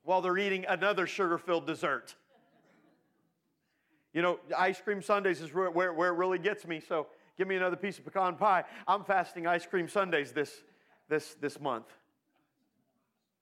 [0.03, 2.15] While they're eating another sugar filled dessert.
[4.13, 7.07] You know, ice cream sundaes is where, where, where, it really gets me, so
[7.37, 8.63] give me another piece of pecan pie.
[8.87, 10.51] I'm fasting ice cream sundaes this,
[11.09, 11.87] this, this month.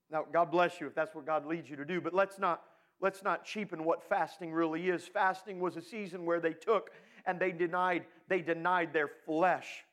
[0.09, 2.61] Now, God bless you if that's what God leads you to do, but let's not,
[3.01, 5.07] let's not cheapen what fasting really is.
[5.07, 6.91] Fasting was a season where they took
[7.25, 9.83] and they denied, they denied their flesh.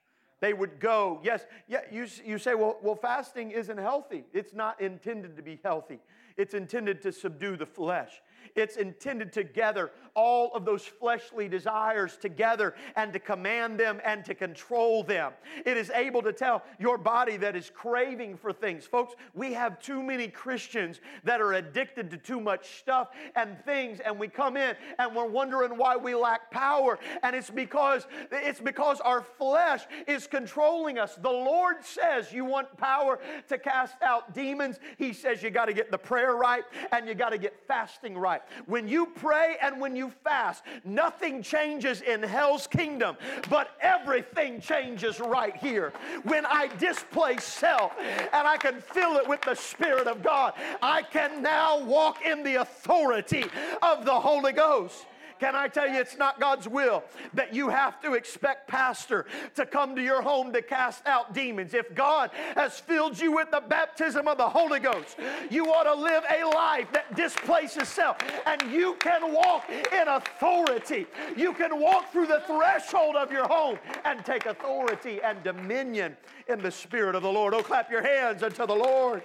[0.40, 4.24] They would go, yes, yeah, you, you say, well, well, fasting isn't healthy.
[4.32, 5.98] It's not intended to be healthy.
[6.38, 8.22] It's intended to subdue the flesh.
[8.54, 14.24] It's intended to gather all of those fleshly desires together and to command them and
[14.24, 15.32] to control them.
[15.64, 18.84] It is able to tell your body that is craving for things.
[18.84, 24.00] Folks, we have too many Christians that are addicted to too much stuff and things,
[24.00, 26.98] and we come in and we're wondering why we lack power.
[27.22, 31.14] And it's because it's because our flesh is controlling us.
[31.14, 34.80] The Lord says you want power to cast out demons.
[34.96, 38.16] He says you got to get the prayer right and you got to get fasting
[38.16, 38.42] right right.
[38.66, 43.16] When you pray and when you fast, nothing changes in hell's kingdom,
[43.48, 45.92] but everything changes right here.
[46.24, 51.02] When I displace self and I can fill it with the Spirit of God, I
[51.02, 53.44] can now walk in the authority
[53.82, 55.06] of the Holy Ghost.
[55.38, 59.64] Can I tell you, it's not God's will that you have to expect pastor to
[59.64, 61.74] come to your home to cast out demons.
[61.74, 65.16] If God has filled you with the baptism of the Holy Ghost,
[65.50, 68.16] you ought to live a life that displaces self.
[68.46, 71.06] And you can walk in authority.
[71.36, 76.16] You can walk through the threshold of your home and take authority and dominion
[76.48, 77.54] in the Spirit of the Lord.
[77.54, 79.22] Oh, clap your hands unto the Lord.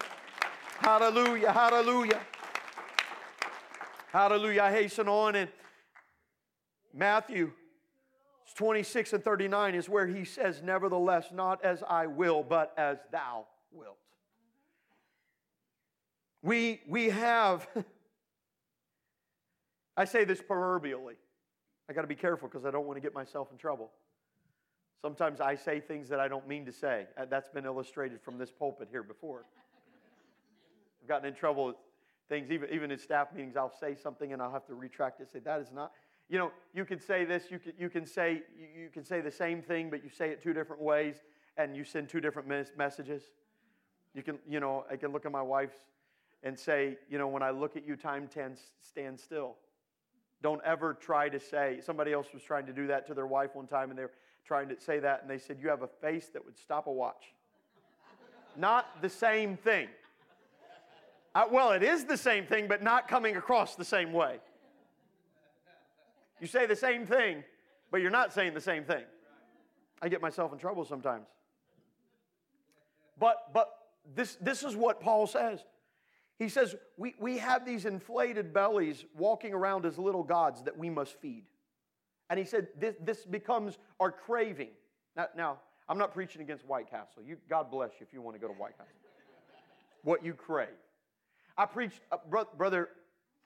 [0.79, 2.19] Hallelujah, hallelujah.
[4.11, 4.63] Hallelujah.
[4.63, 5.49] I hasten on and
[6.93, 7.51] Matthew
[8.55, 13.45] 26 and 39 is where he says, Nevertheless, not as I will, but as thou
[13.71, 13.97] wilt.
[16.41, 17.67] We, we have,
[19.97, 21.15] I say this proverbially.
[21.89, 23.91] I got to be careful because I don't want to get myself in trouble.
[25.01, 27.07] Sometimes I say things that I don't mean to say.
[27.17, 29.43] Uh, that's been illustrated from this pulpit here before.
[31.01, 31.75] I've gotten in trouble with
[32.29, 35.23] things, even, even in staff meetings, I'll say something and I'll have to retract it,
[35.23, 35.91] and say, that is not,
[36.33, 39.29] you know, you could say this, you can, you can say you can say the
[39.29, 41.17] same thing, but you say it two different ways,
[41.57, 43.21] and you send two different messages.
[44.15, 45.73] You can, you know, I can look at my wife
[46.41, 49.57] and say, you know, when I look at you, time tends stand still.
[50.41, 51.79] Don't ever try to say.
[51.85, 54.11] Somebody else was trying to do that to their wife one time, and they were
[54.43, 56.91] trying to say that, and they said, "You have a face that would stop a
[56.91, 57.35] watch."
[58.55, 59.87] not the same thing.
[61.35, 64.39] Uh, well, it is the same thing, but not coming across the same way.
[66.43, 67.41] You say the same thing,
[67.89, 69.05] but you're not saying the same thing.
[70.01, 71.25] I get myself in trouble sometimes.
[73.17, 73.69] But but
[74.13, 75.63] this this is what Paul says.
[76.37, 80.89] He says, we, we have these inflated bellies walking around as little gods that we
[80.89, 81.45] must feed.
[82.29, 84.71] And he said, this, this becomes our craving.
[85.15, 87.23] Now, now, I'm not preaching against White Castle.
[87.25, 88.91] You, God bless you if you want to go to White Castle.
[90.03, 90.67] what you crave.
[91.57, 92.89] I preached, uh, bro, brother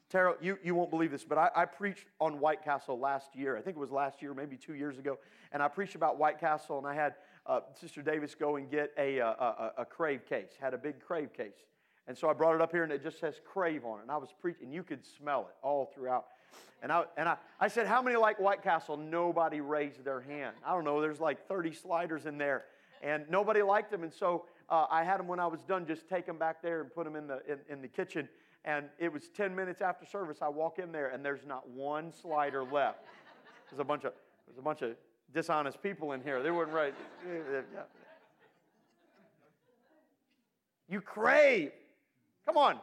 [0.10, 3.58] Tara, you, you won't believe this, but I, I, preached on White Castle last year.
[3.58, 5.20] I think it was last year, maybe two years ago.
[5.52, 7.15] And I preached about White Castle, and I had
[7.46, 11.02] uh, Sister Davis go and get a, a, a, a, crave case, had a big
[11.02, 11.58] crave case.
[12.08, 14.04] And so I brought it up here, and it just says crave on it.
[14.04, 16.28] And I was preaching, and you could smell it all throughout.
[16.82, 18.96] And, I, and I, I said, How many like White Castle?
[18.96, 20.56] Nobody raised their hand.
[20.65, 22.63] I don't know, there's like 30 sliders in there.
[23.02, 24.04] And nobody liked them.
[24.04, 26.82] And so uh, I had them when I was done, just take them back there
[26.82, 28.30] and put them in the, in, in the kitchen.
[28.68, 30.40] And it was 10 minutes after service.
[30.42, 33.00] I walk in there, and there's not one slider left.
[33.72, 34.12] There's a bunch of,
[34.46, 34.98] there's a bunch of
[35.34, 36.44] dishonest people in here.
[36.44, 36.94] They weren't right.
[40.90, 41.72] You crave.
[42.46, 42.80] Come on.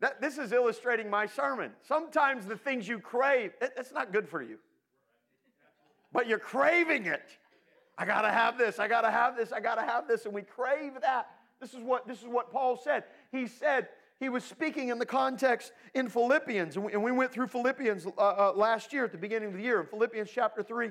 [0.00, 1.70] That, this is illustrating my sermon.
[1.86, 4.58] Sometimes the things you crave, it, it's not good for you.
[6.12, 7.38] But you're craving it.
[7.96, 10.92] I gotta have this, I gotta have this, I gotta have this, and we crave
[11.02, 11.30] that.
[11.60, 13.04] This is what, this is what Paul said.
[13.32, 13.88] He said,
[14.20, 18.06] he was speaking in the context in Philippians, and we, and we went through Philippians
[18.06, 20.90] uh, uh, last year at the beginning of the year, in Philippians chapter 3.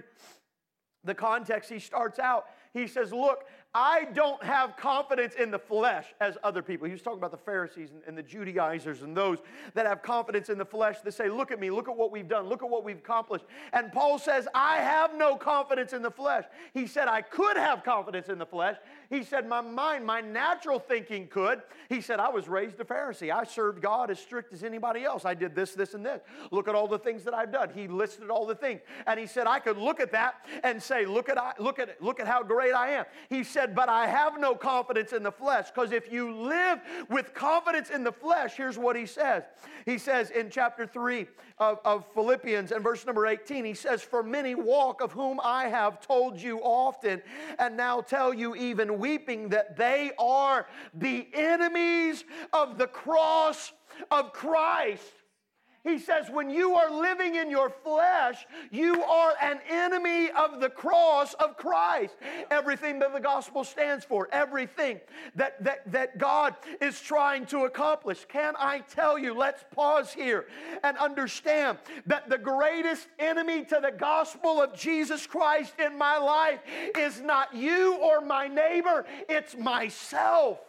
[1.03, 6.05] The context, he starts out He says, Look, I don't have confidence in the flesh
[6.19, 6.85] as other people.
[6.85, 9.37] He was talking about the Pharisees and, and, the Judaizers and those
[9.73, 12.27] that have confidence in the flesh that say, Look at me, look at what we've
[12.27, 13.45] done, look at what we've accomplished.
[13.73, 16.45] And Paul says, I have no confidence in the flesh.
[16.73, 18.75] He said, I could have confidence in the flesh.
[19.09, 21.61] He said, My mind, my natural thinking could.
[21.89, 23.33] He said, I was raised a Pharisee.
[23.33, 25.25] I served God as strict as anybody else.
[25.25, 26.21] I did this, this, and this.
[26.51, 27.69] Look at all the things that I've done.
[27.73, 28.81] He listed all the things.
[29.05, 32.19] And he said, I could look at that and say, Look at, look at, look
[32.19, 33.05] at how great I am.
[33.29, 35.71] He said, said, But I have no confidence in the flesh.
[35.73, 39.43] Because if you live with confidence in the flesh, here's what he says.
[39.85, 41.27] He says in chapter 3
[41.59, 45.67] of, of Philippians and verse number 18, he says, For many walk of whom I
[45.69, 47.21] have told you often,
[47.57, 53.71] and now tell you even weeping, that they are the enemies of the cross
[54.11, 55.03] of Christ.
[55.87, 60.69] He says, when you are living in your flesh, you are an enemy of the
[60.69, 62.15] cross of Christ.
[62.51, 64.99] Everything that the gospel stands for, everything
[65.35, 68.25] that, that, that God is trying to accomplish.
[68.27, 70.45] Can I tell you, let's pause here
[70.83, 76.59] and understand that the greatest enemy to the gospel of Jesus Christ in my life
[76.97, 80.59] is not you or my neighbor, it's myself.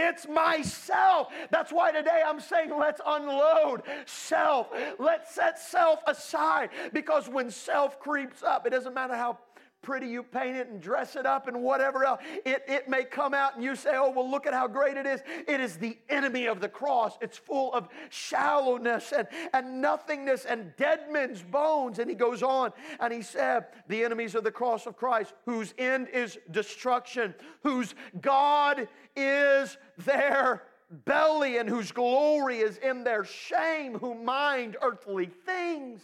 [0.00, 1.32] It's myself.
[1.50, 4.68] That's why today I'm saying let's unload self.
[5.00, 9.38] Let's set self aside because when self creeps up, it doesn't matter how
[9.82, 13.32] pretty you paint it and dress it up and whatever else, it, it may come
[13.32, 15.20] out and you say, oh, well, look at how great it is.
[15.46, 17.16] It is the enemy of the cross.
[17.20, 21.98] It's full of shallowness and, and nothingness and dead men's bones.
[21.98, 25.74] And he goes on and he said, the enemies of the cross of Christ, whose
[25.78, 30.64] end is destruction, whose God is their
[31.04, 36.00] belly and whose glory is in their shame, who mind earthly things.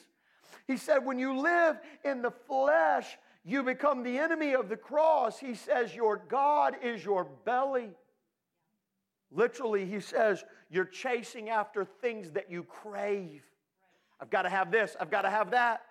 [0.66, 5.38] He said, when you live in the flesh, you become the enemy of the cross.
[5.38, 7.90] He says, Your God is your belly.
[9.30, 13.42] Literally, he says, You're chasing after things that you crave.
[14.20, 15.83] I've got to have this, I've got to have that.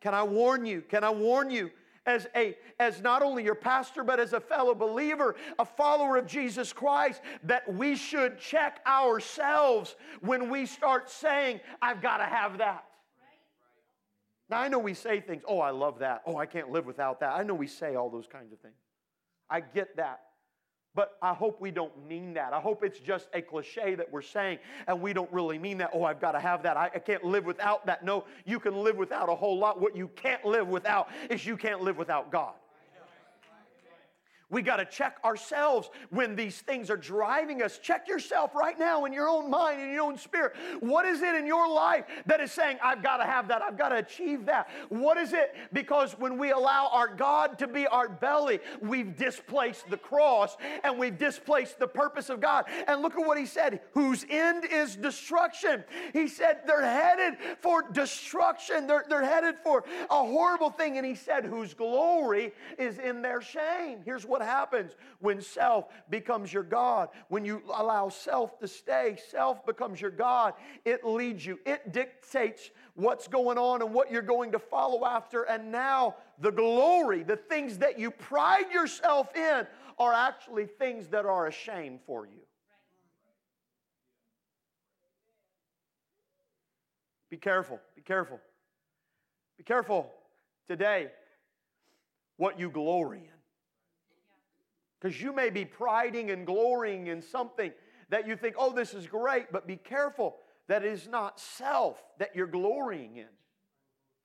[0.00, 0.82] Can I warn you?
[0.82, 1.70] Can I warn you?
[2.06, 6.28] As, a, as not only your pastor, but as a fellow believer, a follower of
[6.28, 12.58] Jesus Christ, that we should check ourselves when we start saying, I've got to have
[12.58, 12.84] that.
[14.48, 16.22] Now, I know we say things, oh, I love that.
[16.24, 17.32] Oh, I can't live without that.
[17.32, 18.76] I know we say all those kinds of things.
[19.50, 20.20] I get that.
[20.94, 22.54] But I hope we don't mean that.
[22.54, 25.90] I hope it's just a cliche that we're saying and we don't really mean that.
[25.92, 26.78] Oh, I've got to have that.
[26.78, 28.02] I, I, can't live without that.
[28.02, 29.78] No, you can live without a whole lot.
[29.78, 32.54] What you can't live without is you can't live without God.
[34.48, 37.78] We got to check ourselves when these things are driving us.
[37.78, 40.54] Check yourself right now in your own mind, in your own spirit.
[40.78, 43.76] What is it in your life that is saying, I've got to have that, I've
[43.76, 44.68] got to achieve that?
[44.88, 45.56] What is it?
[45.72, 50.96] Because when we allow our God to be our belly, we've displaced the cross and
[50.96, 52.66] we've displaced the purpose of God.
[52.86, 55.82] And look at what he said whose end is destruction.
[56.12, 60.98] He said they're headed for destruction, they're, they're headed for a horrible thing.
[60.98, 64.00] And he said, whose glory is in their shame.
[64.04, 67.08] Here's what what happens when self becomes your God.
[67.28, 70.52] When you allow self to stay, self becomes your God.
[70.84, 75.44] It leads you, it dictates what's going on and what you're going to follow after.
[75.44, 79.66] And now the glory, the things that you pride yourself in,
[79.98, 82.40] are actually things that are a shame for you.
[87.30, 88.38] Be careful, be careful.
[89.56, 90.12] Be careful
[90.68, 91.10] today
[92.36, 93.35] what you glory in.
[95.00, 97.72] Because you may be priding and glorying in something
[98.08, 100.36] that you think, oh, this is great, but be careful
[100.68, 103.26] that it is not self that you're glorying in.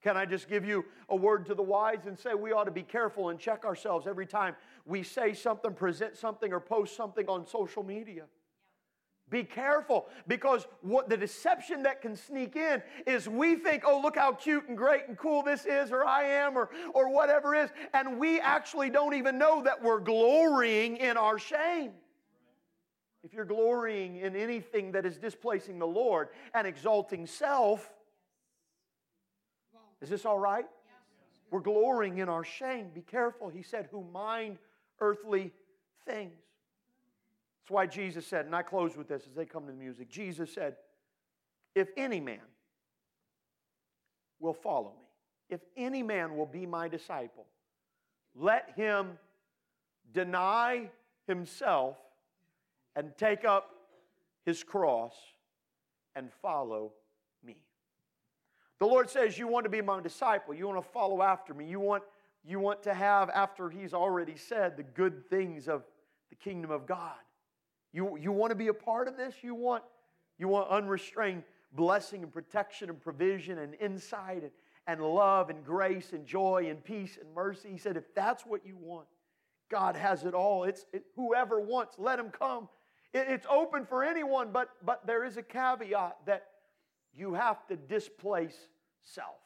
[0.02, 2.72] Can I just give you a word to the wise and say we ought to
[2.72, 7.28] be careful and check ourselves every time we say something, present something, or post something
[7.28, 8.24] on social media?
[9.32, 14.18] Be careful because what the deception that can sneak in is we think, oh, look
[14.18, 17.70] how cute and great and cool this is, or I am, or, or whatever is,
[17.94, 21.92] and we actually don't even know that we're glorying in our shame.
[23.24, 27.90] If you're glorying in anything that is displacing the Lord and exalting self,
[30.02, 30.66] is this all right?
[31.50, 32.90] We're glorying in our shame.
[32.94, 34.58] Be careful, he said, who mind
[35.00, 35.52] earthly
[36.06, 36.34] things.
[37.62, 40.10] That's why Jesus said, and I close with this as they come to the music.
[40.10, 40.74] Jesus said,
[41.76, 42.40] If any man
[44.40, 45.06] will follow me,
[45.48, 47.46] if any man will be my disciple,
[48.34, 49.18] let him
[50.12, 50.90] deny
[51.28, 51.96] himself
[52.96, 53.70] and take up
[54.44, 55.14] his cross
[56.16, 56.92] and follow
[57.44, 57.58] me.
[58.80, 61.68] The Lord says, You want to be my disciple, you want to follow after me,
[61.68, 62.02] you want
[62.44, 65.84] you want to have after He's already said the good things of
[66.30, 67.14] the kingdom of God.
[67.92, 69.34] You, you want to be a part of this?
[69.42, 69.84] You want,
[70.38, 74.50] you want unrestrained blessing and protection and provision and insight and,
[74.86, 77.70] and love and grace and joy and peace and mercy.
[77.70, 79.06] He said, if that's what you want,
[79.70, 80.64] God has it all.
[80.64, 82.68] It's it, whoever wants, let him come.
[83.12, 86.46] It, it's open for anyone, but, but there is a caveat that
[87.14, 88.56] you have to displace
[89.02, 89.36] self.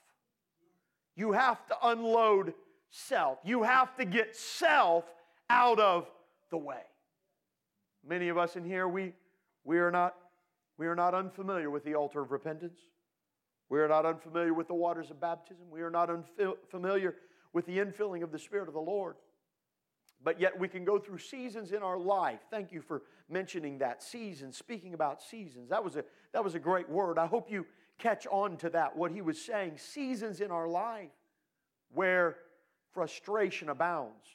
[1.16, 2.54] You have to unload
[2.90, 3.38] self.
[3.44, 5.04] You have to get self
[5.48, 6.10] out of
[6.50, 6.82] the way.
[8.08, 9.12] Many of us in here, we,
[9.64, 10.14] we, are not,
[10.78, 12.78] we are not unfamiliar with the altar of repentance.
[13.68, 15.64] We are not unfamiliar with the waters of baptism.
[15.70, 17.16] We are not unfamiliar
[17.52, 19.16] with the infilling of the Spirit of the Lord.
[20.22, 22.40] But yet we can go through seasons in our life.
[22.50, 24.02] Thank you for mentioning that.
[24.02, 25.68] Seasons, speaking about seasons.
[25.68, 27.18] That was a, that was a great word.
[27.18, 27.66] I hope you
[27.98, 29.78] catch on to that, what he was saying.
[29.78, 31.10] Seasons in our life
[31.92, 32.36] where
[32.92, 34.26] frustration abounds.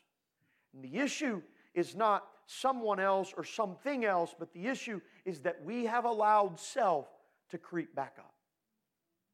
[0.74, 1.41] And the issue
[1.74, 6.60] is not someone else or something else, but the issue is that we have allowed
[6.60, 7.08] self
[7.49, 8.34] to creep back up.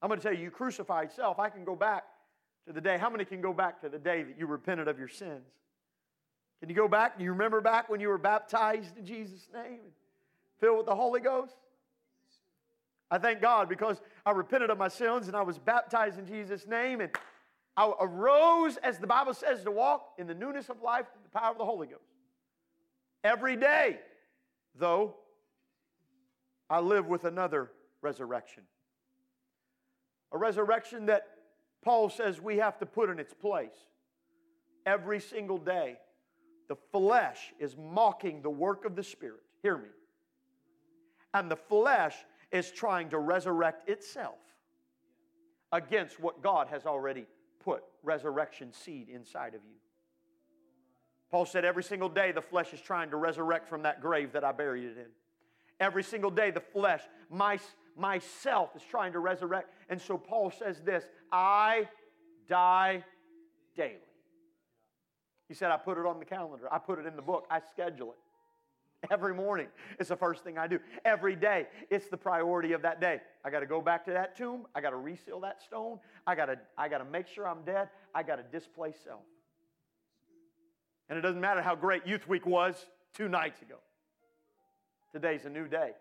[0.02, 1.40] I'm going to tell you, you crucified self.
[1.40, 2.04] I can go back
[2.68, 2.98] to the day.
[2.98, 5.48] How many can go back to the day that you repented of your sins?
[6.60, 7.18] Can you go back?
[7.18, 9.94] Do you remember back when you were baptized in Jesus' name and
[10.60, 11.56] filled with the Holy Ghost?
[13.10, 16.68] I thank God because I repented of my sins and I was baptized in Jesus'
[16.68, 17.12] name and
[17.76, 21.40] I arose, as the Bible says, to walk in the newness of life through the
[21.40, 22.17] power of the Holy Ghost.
[23.24, 24.00] Every day,
[24.76, 25.16] though,
[26.70, 28.64] I live with another resurrection.
[30.32, 31.28] A resurrection that
[31.84, 33.76] Paul says we have to put in its place.
[34.86, 35.98] Every single day,
[36.68, 39.42] the flesh is mocking the work of the Spirit.
[39.62, 39.90] Hear me.
[41.34, 42.16] And the flesh
[42.52, 44.36] is trying to resurrect itself
[45.72, 47.26] against what God has already
[47.64, 49.78] put resurrection seed inside of you.
[51.30, 54.44] Paul said, Every single day the flesh is trying to resurrect from that grave that
[54.44, 55.08] I buried it in.
[55.80, 57.60] Every single day the flesh, my,
[57.96, 59.72] myself, is trying to resurrect.
[59.90, 61.88] And so Paul says this I
[62.48, 63.04] die
[63.76, 63.96] daily.
[65.48, 67.62] He said, I put it on the calendar, I put it in the book, I
[67.72, 68.18] schedule it.
[69.12, 69.68] Every morning,
[70.00, 70.80] it's the first thing I do.
[71.06, 73.22] Every day, it's the priority of that day.
[73.46, 74.66] I got to go back to that tomb.
[74.74, 76.00] I got to reseal that stone.
[76.26, 77.90] I got to I got to make sure I'm dead.
[78.16, 79.22] I got to displace self.
[81.10, 82.76] And it doesn't matter how great Youth Week was
[83.14, 83.76] two nights ago.
[85.12, 85.92] Today's a new day.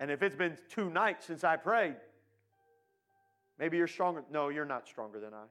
[0.00, 1.96] And if it's been two nights since I prayed,
[3.58, 4.24] maybe you're stronger.
[4.32, 5.44] No, you're not stronger than I.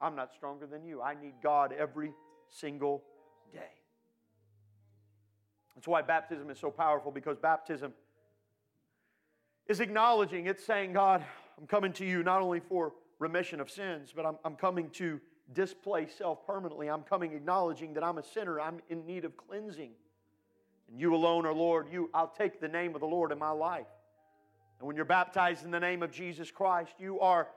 [0.00, 1.02] I'm not stronger than you.
[1.02, 2.12] I need God every
[2.48, 3.02] single
[3.52, 3.60] day.
[5.74, 7.92] That's why baptism is so powerful because baptism
[9.66, 11.24] is acknowledging, it's saying, God,
[11.58, 15.20] I'm coming to you not only for remission of sins, but I'm, I'm coming to
[15.54, 16.88] displace self permanently.
[16.88, 18.60] I'm coming acknowledging that I'm a sinner.
[18.60, 19.90] I'm in need of cleansing.
[20.90, 21.86] And you alone are Lord.
[21.90, 23.86] You, I'll take the name of the Lord in my life.
[24.78, 27.48] And when you're baptized in the name of Jesus Christ, you are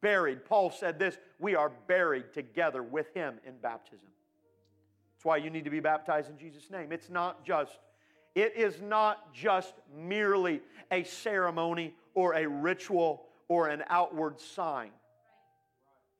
[0.00, 0.44] buried.
[0.44, 4.08] Paul said this we are buried together with him in baptism.
[5.14, 6.92] That's why you need to be baptized in Jesus' name.
[6.92, 7.78] It's not just,
[8.34, 14.90] it is not just merely a ceremony or a ritual or an outward sign.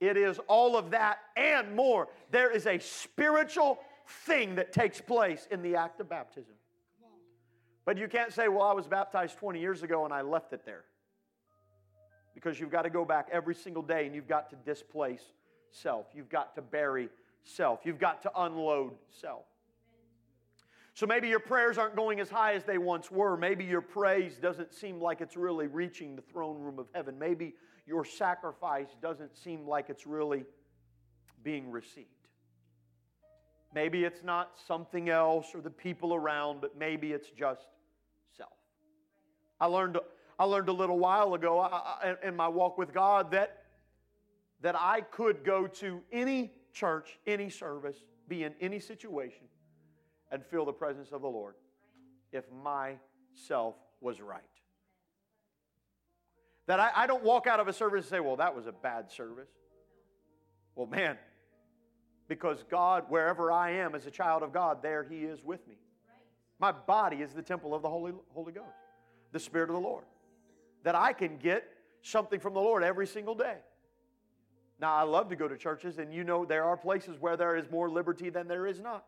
[0.00, 2.08] It is all of that and more.
[2.30, 3.78] There is a spiritual
[4.26, 6.54] thing that takes place in the act of baptism.
[7.84, 10.64] But you can't say, well, I was baptized 20 years ago and I left it
[10.66, 10.84] there.
[12.34, 15.22] Because you've got to go back every single day and you've got to displace
[15.70, 16.06] self.
[16.14, 17.08] You've got to bury
[17.44, 17.80] self.
[17.84, 19.44] You've got to unload self.
[20.94, 23.36] So maybe your prayers aren't going as high as they once were.
[23.36, 27.18] Maybe your praise doesn't seem like it's really reaching the throne room of heaven.
[27.18, 27.54] Maybe
[27.86, 30.44] your sacrifice doesn't seem like it's really
[31.42, 32.08] being received.
[33.74, 37.66] Maybe it's not something else or the people around, but maybe it's just
[38.36, 38.52] self.
[39.60, 39.98] I learned,
[40.38, 41.68] I learned a little while ago
[42.22, 43.64] in my walk with God that,
[44.62, 49.44] that I could go to any church, any service, be in any situation,
[50.32, 51.54] and feel the presence of the Lord
[52.32, 54.42] if myself was right.
[56.66, 58.72] That I, I don't walk out of a service and say, well, that was a
[58.72, 59.48] bad service.
[60.74, 61.16] Well, man,
[62.28, 65.76] because God, wherever I am as a child of God, there He is with me.
[66.58, 68.66] My body is the temple of the Holy, Holy Ghost,
[69.32, 70.04] the Spirit of the Lord.
[70.82, 71.64] That I can get
[72.02, 73.56] something from the Lord every single day.
[74.78, 77.56] Now, I love to go to churches, and you know there are places where there
[77.56, 79.04] is more liberty than there is not.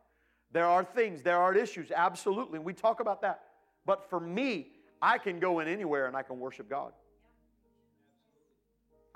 [0.51, 2.57] There are things, there are issues, absolutely.
[2.57, 3.43] And We talk about that.
[3.85, 4.69] But for me,
[5.03, 6.93] I can go in anywhere and I can worship God.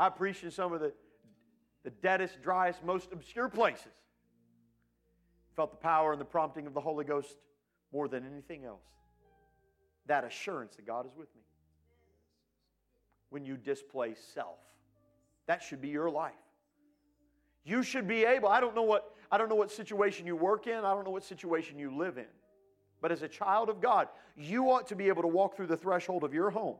[0.02, 0.92] I preached in some of the
[1.84, 3.92] the deadest, driest, most obscure places,
[5.56, 7.36] felt the power and the prompting of the Holy Ghost
[7.92, 8.86] more than anything else.
[10.06, 11.42] That assurance that God is with me.
[13.30, 14.58] When you display self,
[15.46, 16.32] that should be your life.
[17.64, 20.66] You should be able, I don't know what I don't know what situation you work
[20.66, 22.26] in, I don't know what situation you live in.
[23.00, 25.76] But as a child of God, you ought to be able to walk through the
[25.76, 26.76] threshold of your home.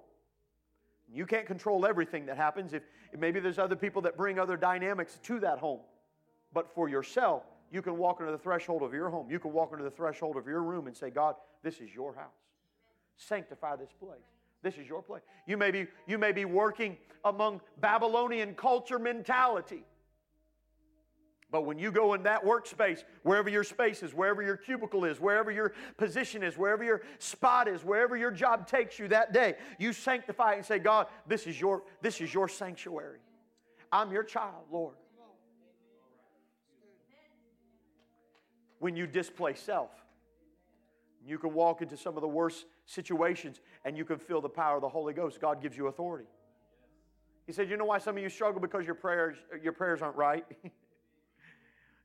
[1.15, 2.73] You can't control everything that happens.
[2.73, 2.83] If,
[3.17, 5.81] maybe there's other people that bring other dynamics to that home.
[6.53, 9.31] But for yourself, you can walk into the threshold of your home.
[9.31, 12.15] You can walk into the threshold of your room and say, God, this is your
[12.15, 12.27] house.
[13.17, 14.21] Sanctify this place.
[14.63, 15.23] This is your place.
[15.47, 19.85] You may be, you may be working among Babylonian culture mentality.
[21.53, 25.21] But when you go in that workspace, wherever your space is, wherever your cubicle is,
[25.21, 29.57] wherever your position is, wherever your spot is, wherever your job takes you that day,
[29.79, 33.19] you sanctify it and say, God, this is your, this is your sanctuary.
[33.93, 34.95] I'm your child, Lord.
[38.79, 39.91] When you display self,
[41.25, 44.77] you can walk into some of the worst situations and you can feel the power
[44.77, 45.39] of the Holy Ghost.
[45.39, 46.27] God gives you authority.
[47.47, 48.61] He said, You know why some of you struggle?
[48.61, 50.47] Because your prayers, your prayers aren't right.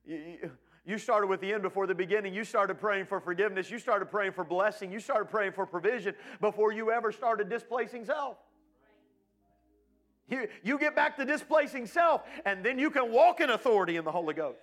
[0.07, 2.33] You started with the end before the beginning.
[2.33, 3.69] You started praying for forgiveness.
[3.69, 4.91] You started praying for blessing.
[4.91, 8.37] You started praying for provision before you ever started displacing self.
[10.29, 14.05] You, you get back to displacing self, and then you can walk in authority in
[14.05, 14.59] the Holy Ghost.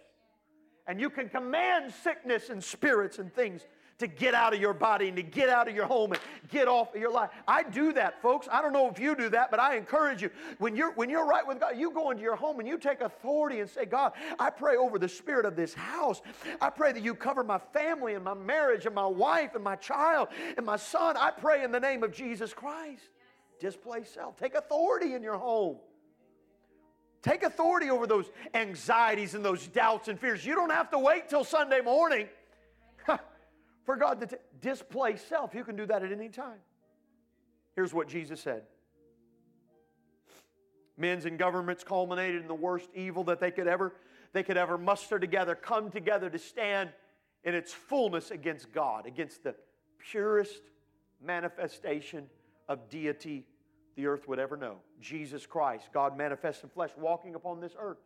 [0.87, 3.67] And you can command sickness and spirits and things
[3.99, 6.21] to get out of your body and to get out of your home and
[6.51, 7.31] get off of your life.
[7.47, 8.49] I do that, folks.
[8.51, 10.31] I don't know if you do that, but I encourage you.
[10.59, 13.01] When you're when you're right with God, you go into your home and you take
[13.01, 16.23] authority and say, God, I pray over the spirit of this house.
[16.61, 19.77] I pray that you cover my family and my marriage and my wife and my
[19.77, 21.17] child and my son.
[21.17, 23.09] I pray in the name of Jesus Christ.
[23.61, 24.37] Display self.
[24.37, 25.77] Take authority in your home.
[27.23, 30.45] Take authority over those anxieties and those doubts and fears.
[30.45, 32.29] You don't have to wait till Sunday morning
[33.85, 35.55] for God to t- display self.
[35.55, 36.59] You can do that at any time.
[37.75, 38.63] Here's what Jesus said
[40.97, 43.95] Men's and governments culminated in the worst evil that they could ever
[44.33, 46.91] they could ever muster together, come together to stand
[47.45, 49.55] in its fullness against God, against the
[50.11, 50.61] purest
[51.23, 52.27] manifestation
[52.69, 53.47] of deity
[53.97, 54.79] the earth would ever know.
[55.01, 57.99] Jesus Christ, God manifest in flesh, walking upon this earth.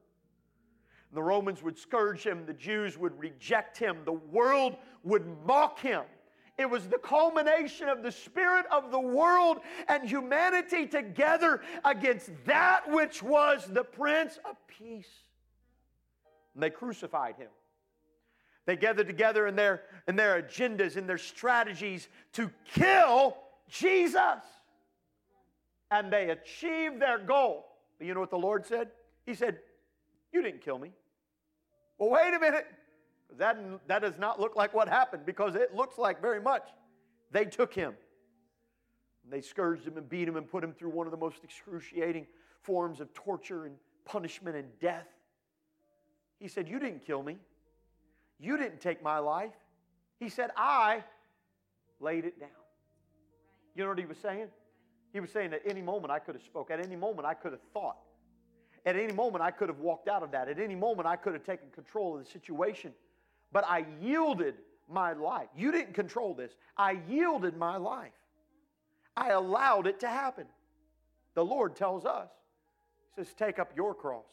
[1.12, 6.02] The Romans would scourge him, the Jews would reject him, the world would mock him.
[6.58, 12.90] It was the culmination of the spirit of the world and humanity together against that
[12.90, 15.08] which was the Prince of Peace.
[16.54, 17.48] And they crucified him.
[18.66, 23.36] They gathered together in their, in their agendas, in their strategies to kill
[23.68, 24.42] Jesus.
[25.90, 27.66] And they achieved their goal.
[27.98, 28.90] But you know what the Lord said?
[29.24, 29.60] He said,
[30.32, 30.92] You didn't kill me.
[31.98, 32.66] Well, wait a minute.
[33.36, 33.58] That,
[33.88, 36.62] that does not look like what happened because it looks like very much.
[37.30, 37.94] They took him.
[39.28, 42.26] They scourged him and beat him and put him through one of the most excruciating
[42.62, 45.06] forms of torture and punishment and death.
[46.38, 47.36] He said, You didn't kill me.
[48.38, 49.52] You didn't take my life.
[50.18, 51.04] He said, I
[52.00, 52.48] laid it down.
[53.74, 54.48] You know what he was saying?
[55.12, 56.70] He was saying at any moment I could have spoke.
[56.70, 57.98] At any moment I could have thought.
[58.86, 60.48] At any moment, I could have walked out of that.
[60.48, 62.92] At any moment, I could have taken control of the situation.
[63.52, 64.54] But I yielded
[64.90, 65.48] my life.
[65.56, 66.52] You didn't control this.
[66.76, 68.12] I yielded my life.
[69.16, 70.46] I allowed it to happen.
[71.34, 72.30] The Lord tells us,
[73.16, 74.24] He says, Take up your cross.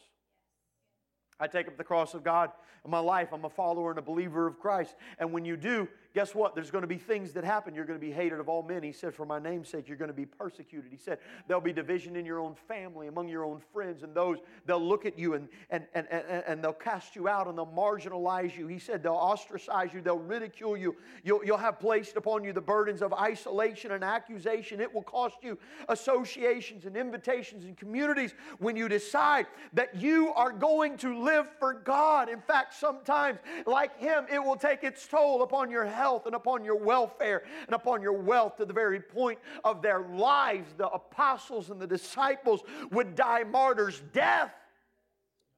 [1.38, 2.50] I take up the cross of God
[2.84, 3.28] in my life.
[3.32, 4.94] I'm a follower and a believer of Christ.
[5.18, 5.86] And when you do,
[6.16, 6.54] guess what?
[6.54, 7.74] There's going to be things that happen.
[7.74, 8.82] You're going to be hated of all men.
[8.82, 10.90] He said, For my name's sake, you're going to be persecuted.
[10.90, 14.38] He said, There'll be division in your own family, among your own friends, and those,
[14.64, 17.66] they'll look at you and, and, and, and, and they'll cast you out and they'll
[17.66, 18.66] marginalize you.
[18.66, 20.96] He said, They'll ostracize you, they'll ridicule you.
[21.22, 24.80] You'll, you'll have placed upon you the burdens of isolation and accusation.
[24.80, 25.58] It will cost you
[25.90, 31.74] associations and invitations and communities when you decide that you are going to live for
[31.74, 32.30] God.
[32.30, 36.36] In fact, sometimes, like Him, it will take its toll upon your health health and
[36.36, 40.72] upon your welfare and upon your wealth to the very point of their lives.
[40.76, 42.60] The apostles and the disciples
[42.92, 44.54] would die martyrs' death.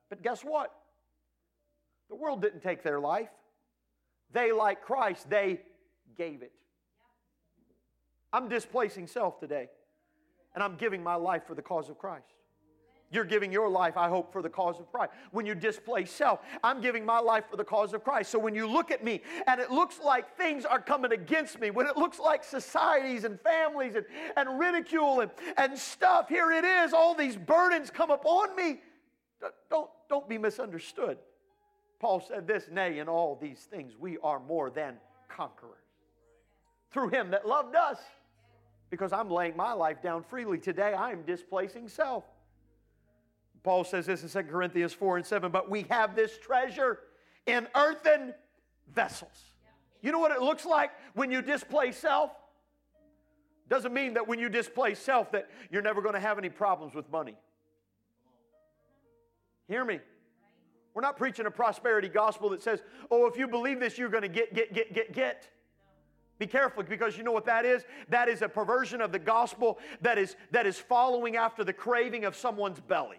[0.08, 0.74] But guess what?
[2.08, 3.28] The world didn't take their life.
[4.32, 5.60] They, like Christ, they
[6.16, 6.52] gave it.
[8.32, 9.68] I'm displacing self today,
[10.54, 12.37] and I'm giving my life for the cause of Christ.
[13.10, 15.12] You're giving your life, I hope, for the cause of Christ.
[15.30, 18.30] When you display self, I'm giving my life for the cause of Christ.
[18.30, 21.70] So when you look at me and it looks like things are coming against me,
[21.70, 24.04] when it looks like societies and families and,
[24.36, 28.80] and ridicule and, and stuff, here it is, all these burdens come upon me.
[29.70, 31.16] Don't, don't be misunderstood.
[32.00, 34.96] Paul said this Nay, in all these things, we are more than
[35.28, 35.74] conquerors
[36.90, 37.98] through him that loved us.
[38.90, 40.58] Because I'm laying my life down freely.
[40.58, 42.24] Today, I'm displacing self.
[43.62, 47.00] Paul says this in 2 Corinthians 4 and 7 But we have this treasure
[47.46, 48.34] in earthen
[48.94, 49.52] vessels.
[50.00, 52.30] You know what it looks like when you display self?
[53.68, 56.94] Doesn't mean that when you display self that you're never going to have any problems
[56.94, 57.36] with money.
[59.66, 60.00] Hear me.
[60.94, 64.22] We're not preaching a prosperity gospel that says, oh, if you believe this, you're going
[64.22, 65.48] to get, get, get, get, get.
[66.38, 67.84] Be careful because you know what that is?
[68.08, 72.24] That is a perversion of the gospel that is, that is following after the craving
[72.24, 73.18] of someone's belly.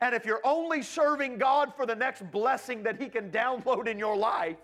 [0.00, 3.98] And if you're only serving God for the next blessing that He can download in
[3.98, 4.56] your life,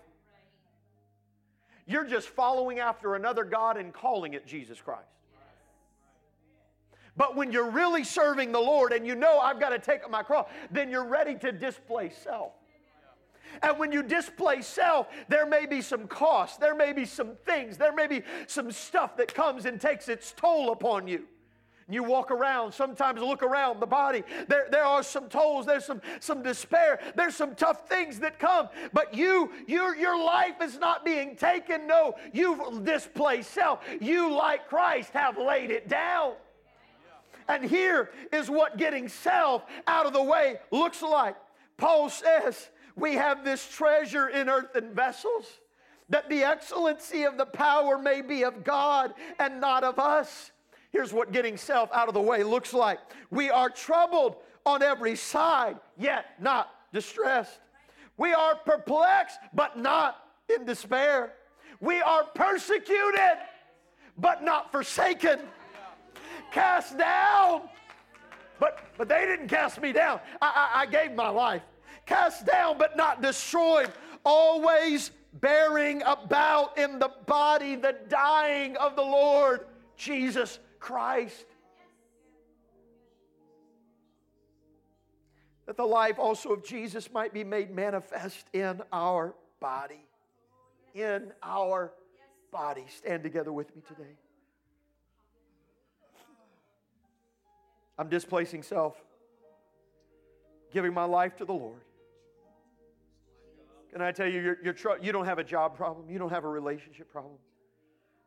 [1.85, 5.07] you're just following after another God and calling it Jesus Christ.
[7.15, 10.09] But when you're really serving the Lord and you know I've got to take up
[10.09, 12.53] my cross, then you're ready to display self.
[13.61, 17.77] And when you display self, there may be some cost, there may be some things,
[17.77, 21.25] there may be some stuff that comes and takes its toll upon you.
[21.89, 24.23] You walk around, sometimes look around the body.
[24.47, 28.69] There, there are some tolls, there's some, some despair, there's some tough things that come.
[28.93, 31.87] But you, your, your life is not being taken.
[31.87, 33.83] No, you've displaced self.
[33.99, 36.33] You, like Christ, have laid it down.
[37.47, 41.35] And here is what getting self out of the way looks like.
[41.77, 45.45] Paul says, We have this treasure in earthen vessels,
[46.07, 50.52] that the excellency of the power may be of God and not of us.
[50.93, 55.17] Here's what getting self out of the way looks like we are troubled on every
[55.17, 57.59] side, yet not distressed.
[58.15, 60.23] We are perplexed, but not
[60.55, 61.33] in despair.
[61.81, 63.37] We are persecuted,
[64.17, 65.39] but not forsaken
[66.53, 67.63] cast down.
[68.59, 70.21] But, but they didn't cast me down.
[70.41, 71.63] I, I, I gave my life.
[72.05, 73.91] Cast down, but not destroyed.
[74.23, 79.65] Always bearing about in the body the dying of the Lord
[79.97, 81.45] Jesus Christ.
[85.65, 90.05] That the life also of Jesus might be made manifest in our body.
[90.93, 91.93] In our
[92.51, 92.83] body.
[92.89, 94.17] Stand together with me today.
[97.97, 99.01] I'm displacing self,
[100.73, 101.79] giving my life to the Lord.
[103.93, 106.31] Can I tell you, you're, you're tr- you don't have a job problem, you don't
[106.31, 107.37] have a relationship problem,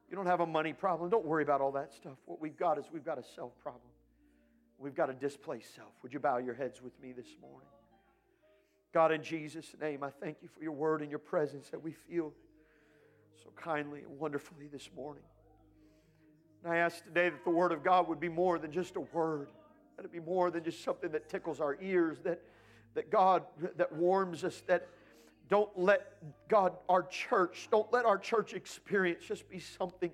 [0.08, 1.10] you don't have a money problem.
[1.10, 2.16] Don't worry about all that stuff.
[2.26, 3.82] What we've got is we've got a self problem.
[4.78, 5.92] We've got a displaced self.
[6.02, 7.68] Would you bow your heads with me this morning?
[8.92, 11.92] God, in Jesus' name, I thank you for your word and your presence that we
[11.92, 12.32] feel
[13.42, 15.22] so kindly and wonderfully this morning.
[16.64, 19.00] And I ask today that the Word of God would be more than just a
[19.00, 19.50] word,
[19.96, 22.40] that it be more than just something that tickles our ears, that,
[22.94, 23.44] that God,
[23.76, 24.88] that warms us, that
[25.48, 26.16] don't let
[26.48, 30.10] God, our church, don't let our church experience just be something,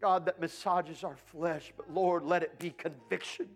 [0.00, 3.48] God, that massages our flesh, but Lord, let it be conviction.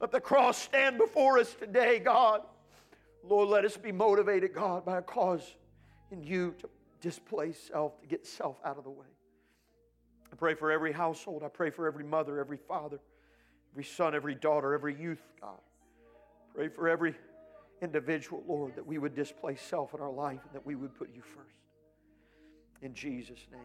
[0.00, 2.42] Let the cross stand before us today, God.
[3.24, 5.56] Lord, let us be motivated, God, by a cause
[6.12, 6.68] in you to
[7.00, 9.06] displace self, to get self out of the way.
[10.32, 11.42] I pray for every household.
[11.42, 13.00] I pray for every mother, every father,
[13.72, 15.58] every son, every daughter, every youth, God.
[16.54, 17.14] Pray for every
[17.82, 21.14] individual, Lord, that we would displace self in our life and that we would put
[21.14, 21.56] you first.
[22.82, 23.60] In Jesus' name.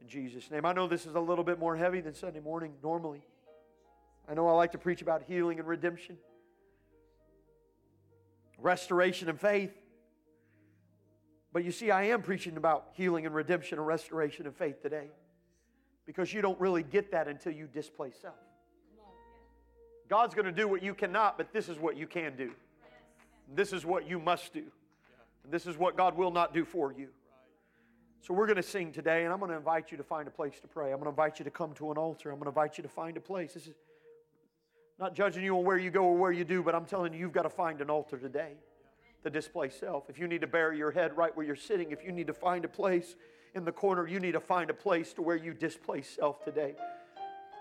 [0.00, 0.64] In Jesus' name.
[0.64, 3.22] I know this is a little bit more heavy than Sunday morning normally.
[4.28, 6.16] I know I like to preach about healing and redemption,
[8.58, 9.72] restoration and faith.
[11.52, 15.08] But you see, I am preaching about healing and redemption and restoration and faith today
[16.04, 18.34] because you don't really get that until you displace self.
[20.08, 22.52] God's going to do what you cannot, but this is what you can do.
[23.54, 24.64] This is what you must do.
[25.48, 27.08] This is what God will not do for you.
[28.20, 30.30] So we're going to sing today, and I'm going to invite you to find a
[30.32, 30.86] place to pray.
[30.86, 32.30] I'm going to invite you to come to an altar.
[32.30, 33.54] I'm going to invite you to find a place.
[33.54, 33.74] This is
[34.98, 37.20] not judging you on where you go or where you do, but I'm telling you,
[37.20, 38.54] you've got to find an altar today
[39.22, 40.10] to display self.
[40.10, 42.34] If you need to bury your head right where you're sitting, if you need to
[42.34, 43.14] find a place
[43.54, 46.74] in the corner, you need to find a place to where you displace self today.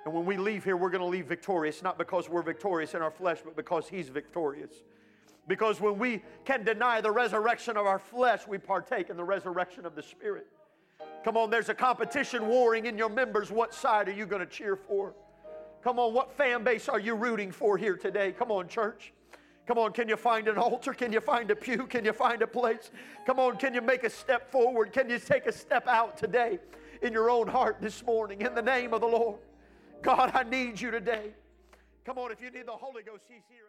[0.05, 3.01] And when we leave here, we're going to leave victorious, not because we're victorious in
[3.01, 4.71] our flesh, but because He's victorious.
[5.47, 9.85] Because when we can deny the resurrection of our flesh, we partake in the resurrection
[9.85, 10.47] of the Spirit.
[11.23, 13.51] Come on, there's a competition warring in your members.
[13.51, 15.13] What side are you going to cheer for?
[15.83, 18.31] Come on, what fan base are you rooting for here today?
[18.31, 19.13] Come on, church.
[19.67, 20.93] Come on, can you find an altar?
[20.93, 21.87] Can you find a pew?
[21.87, 22.91] Can you find a place?
[23.25, 24.93] Come on, can you make a step forward?
[24.93, 26.59] Can you take a step out today
[27.01, 29.39] in your own heart this morning in the name of the Lord?
[30.01, 31.33] God, I need you today.
[32.03, 33.65] Come on, if you need the Holy Ghost, He's here.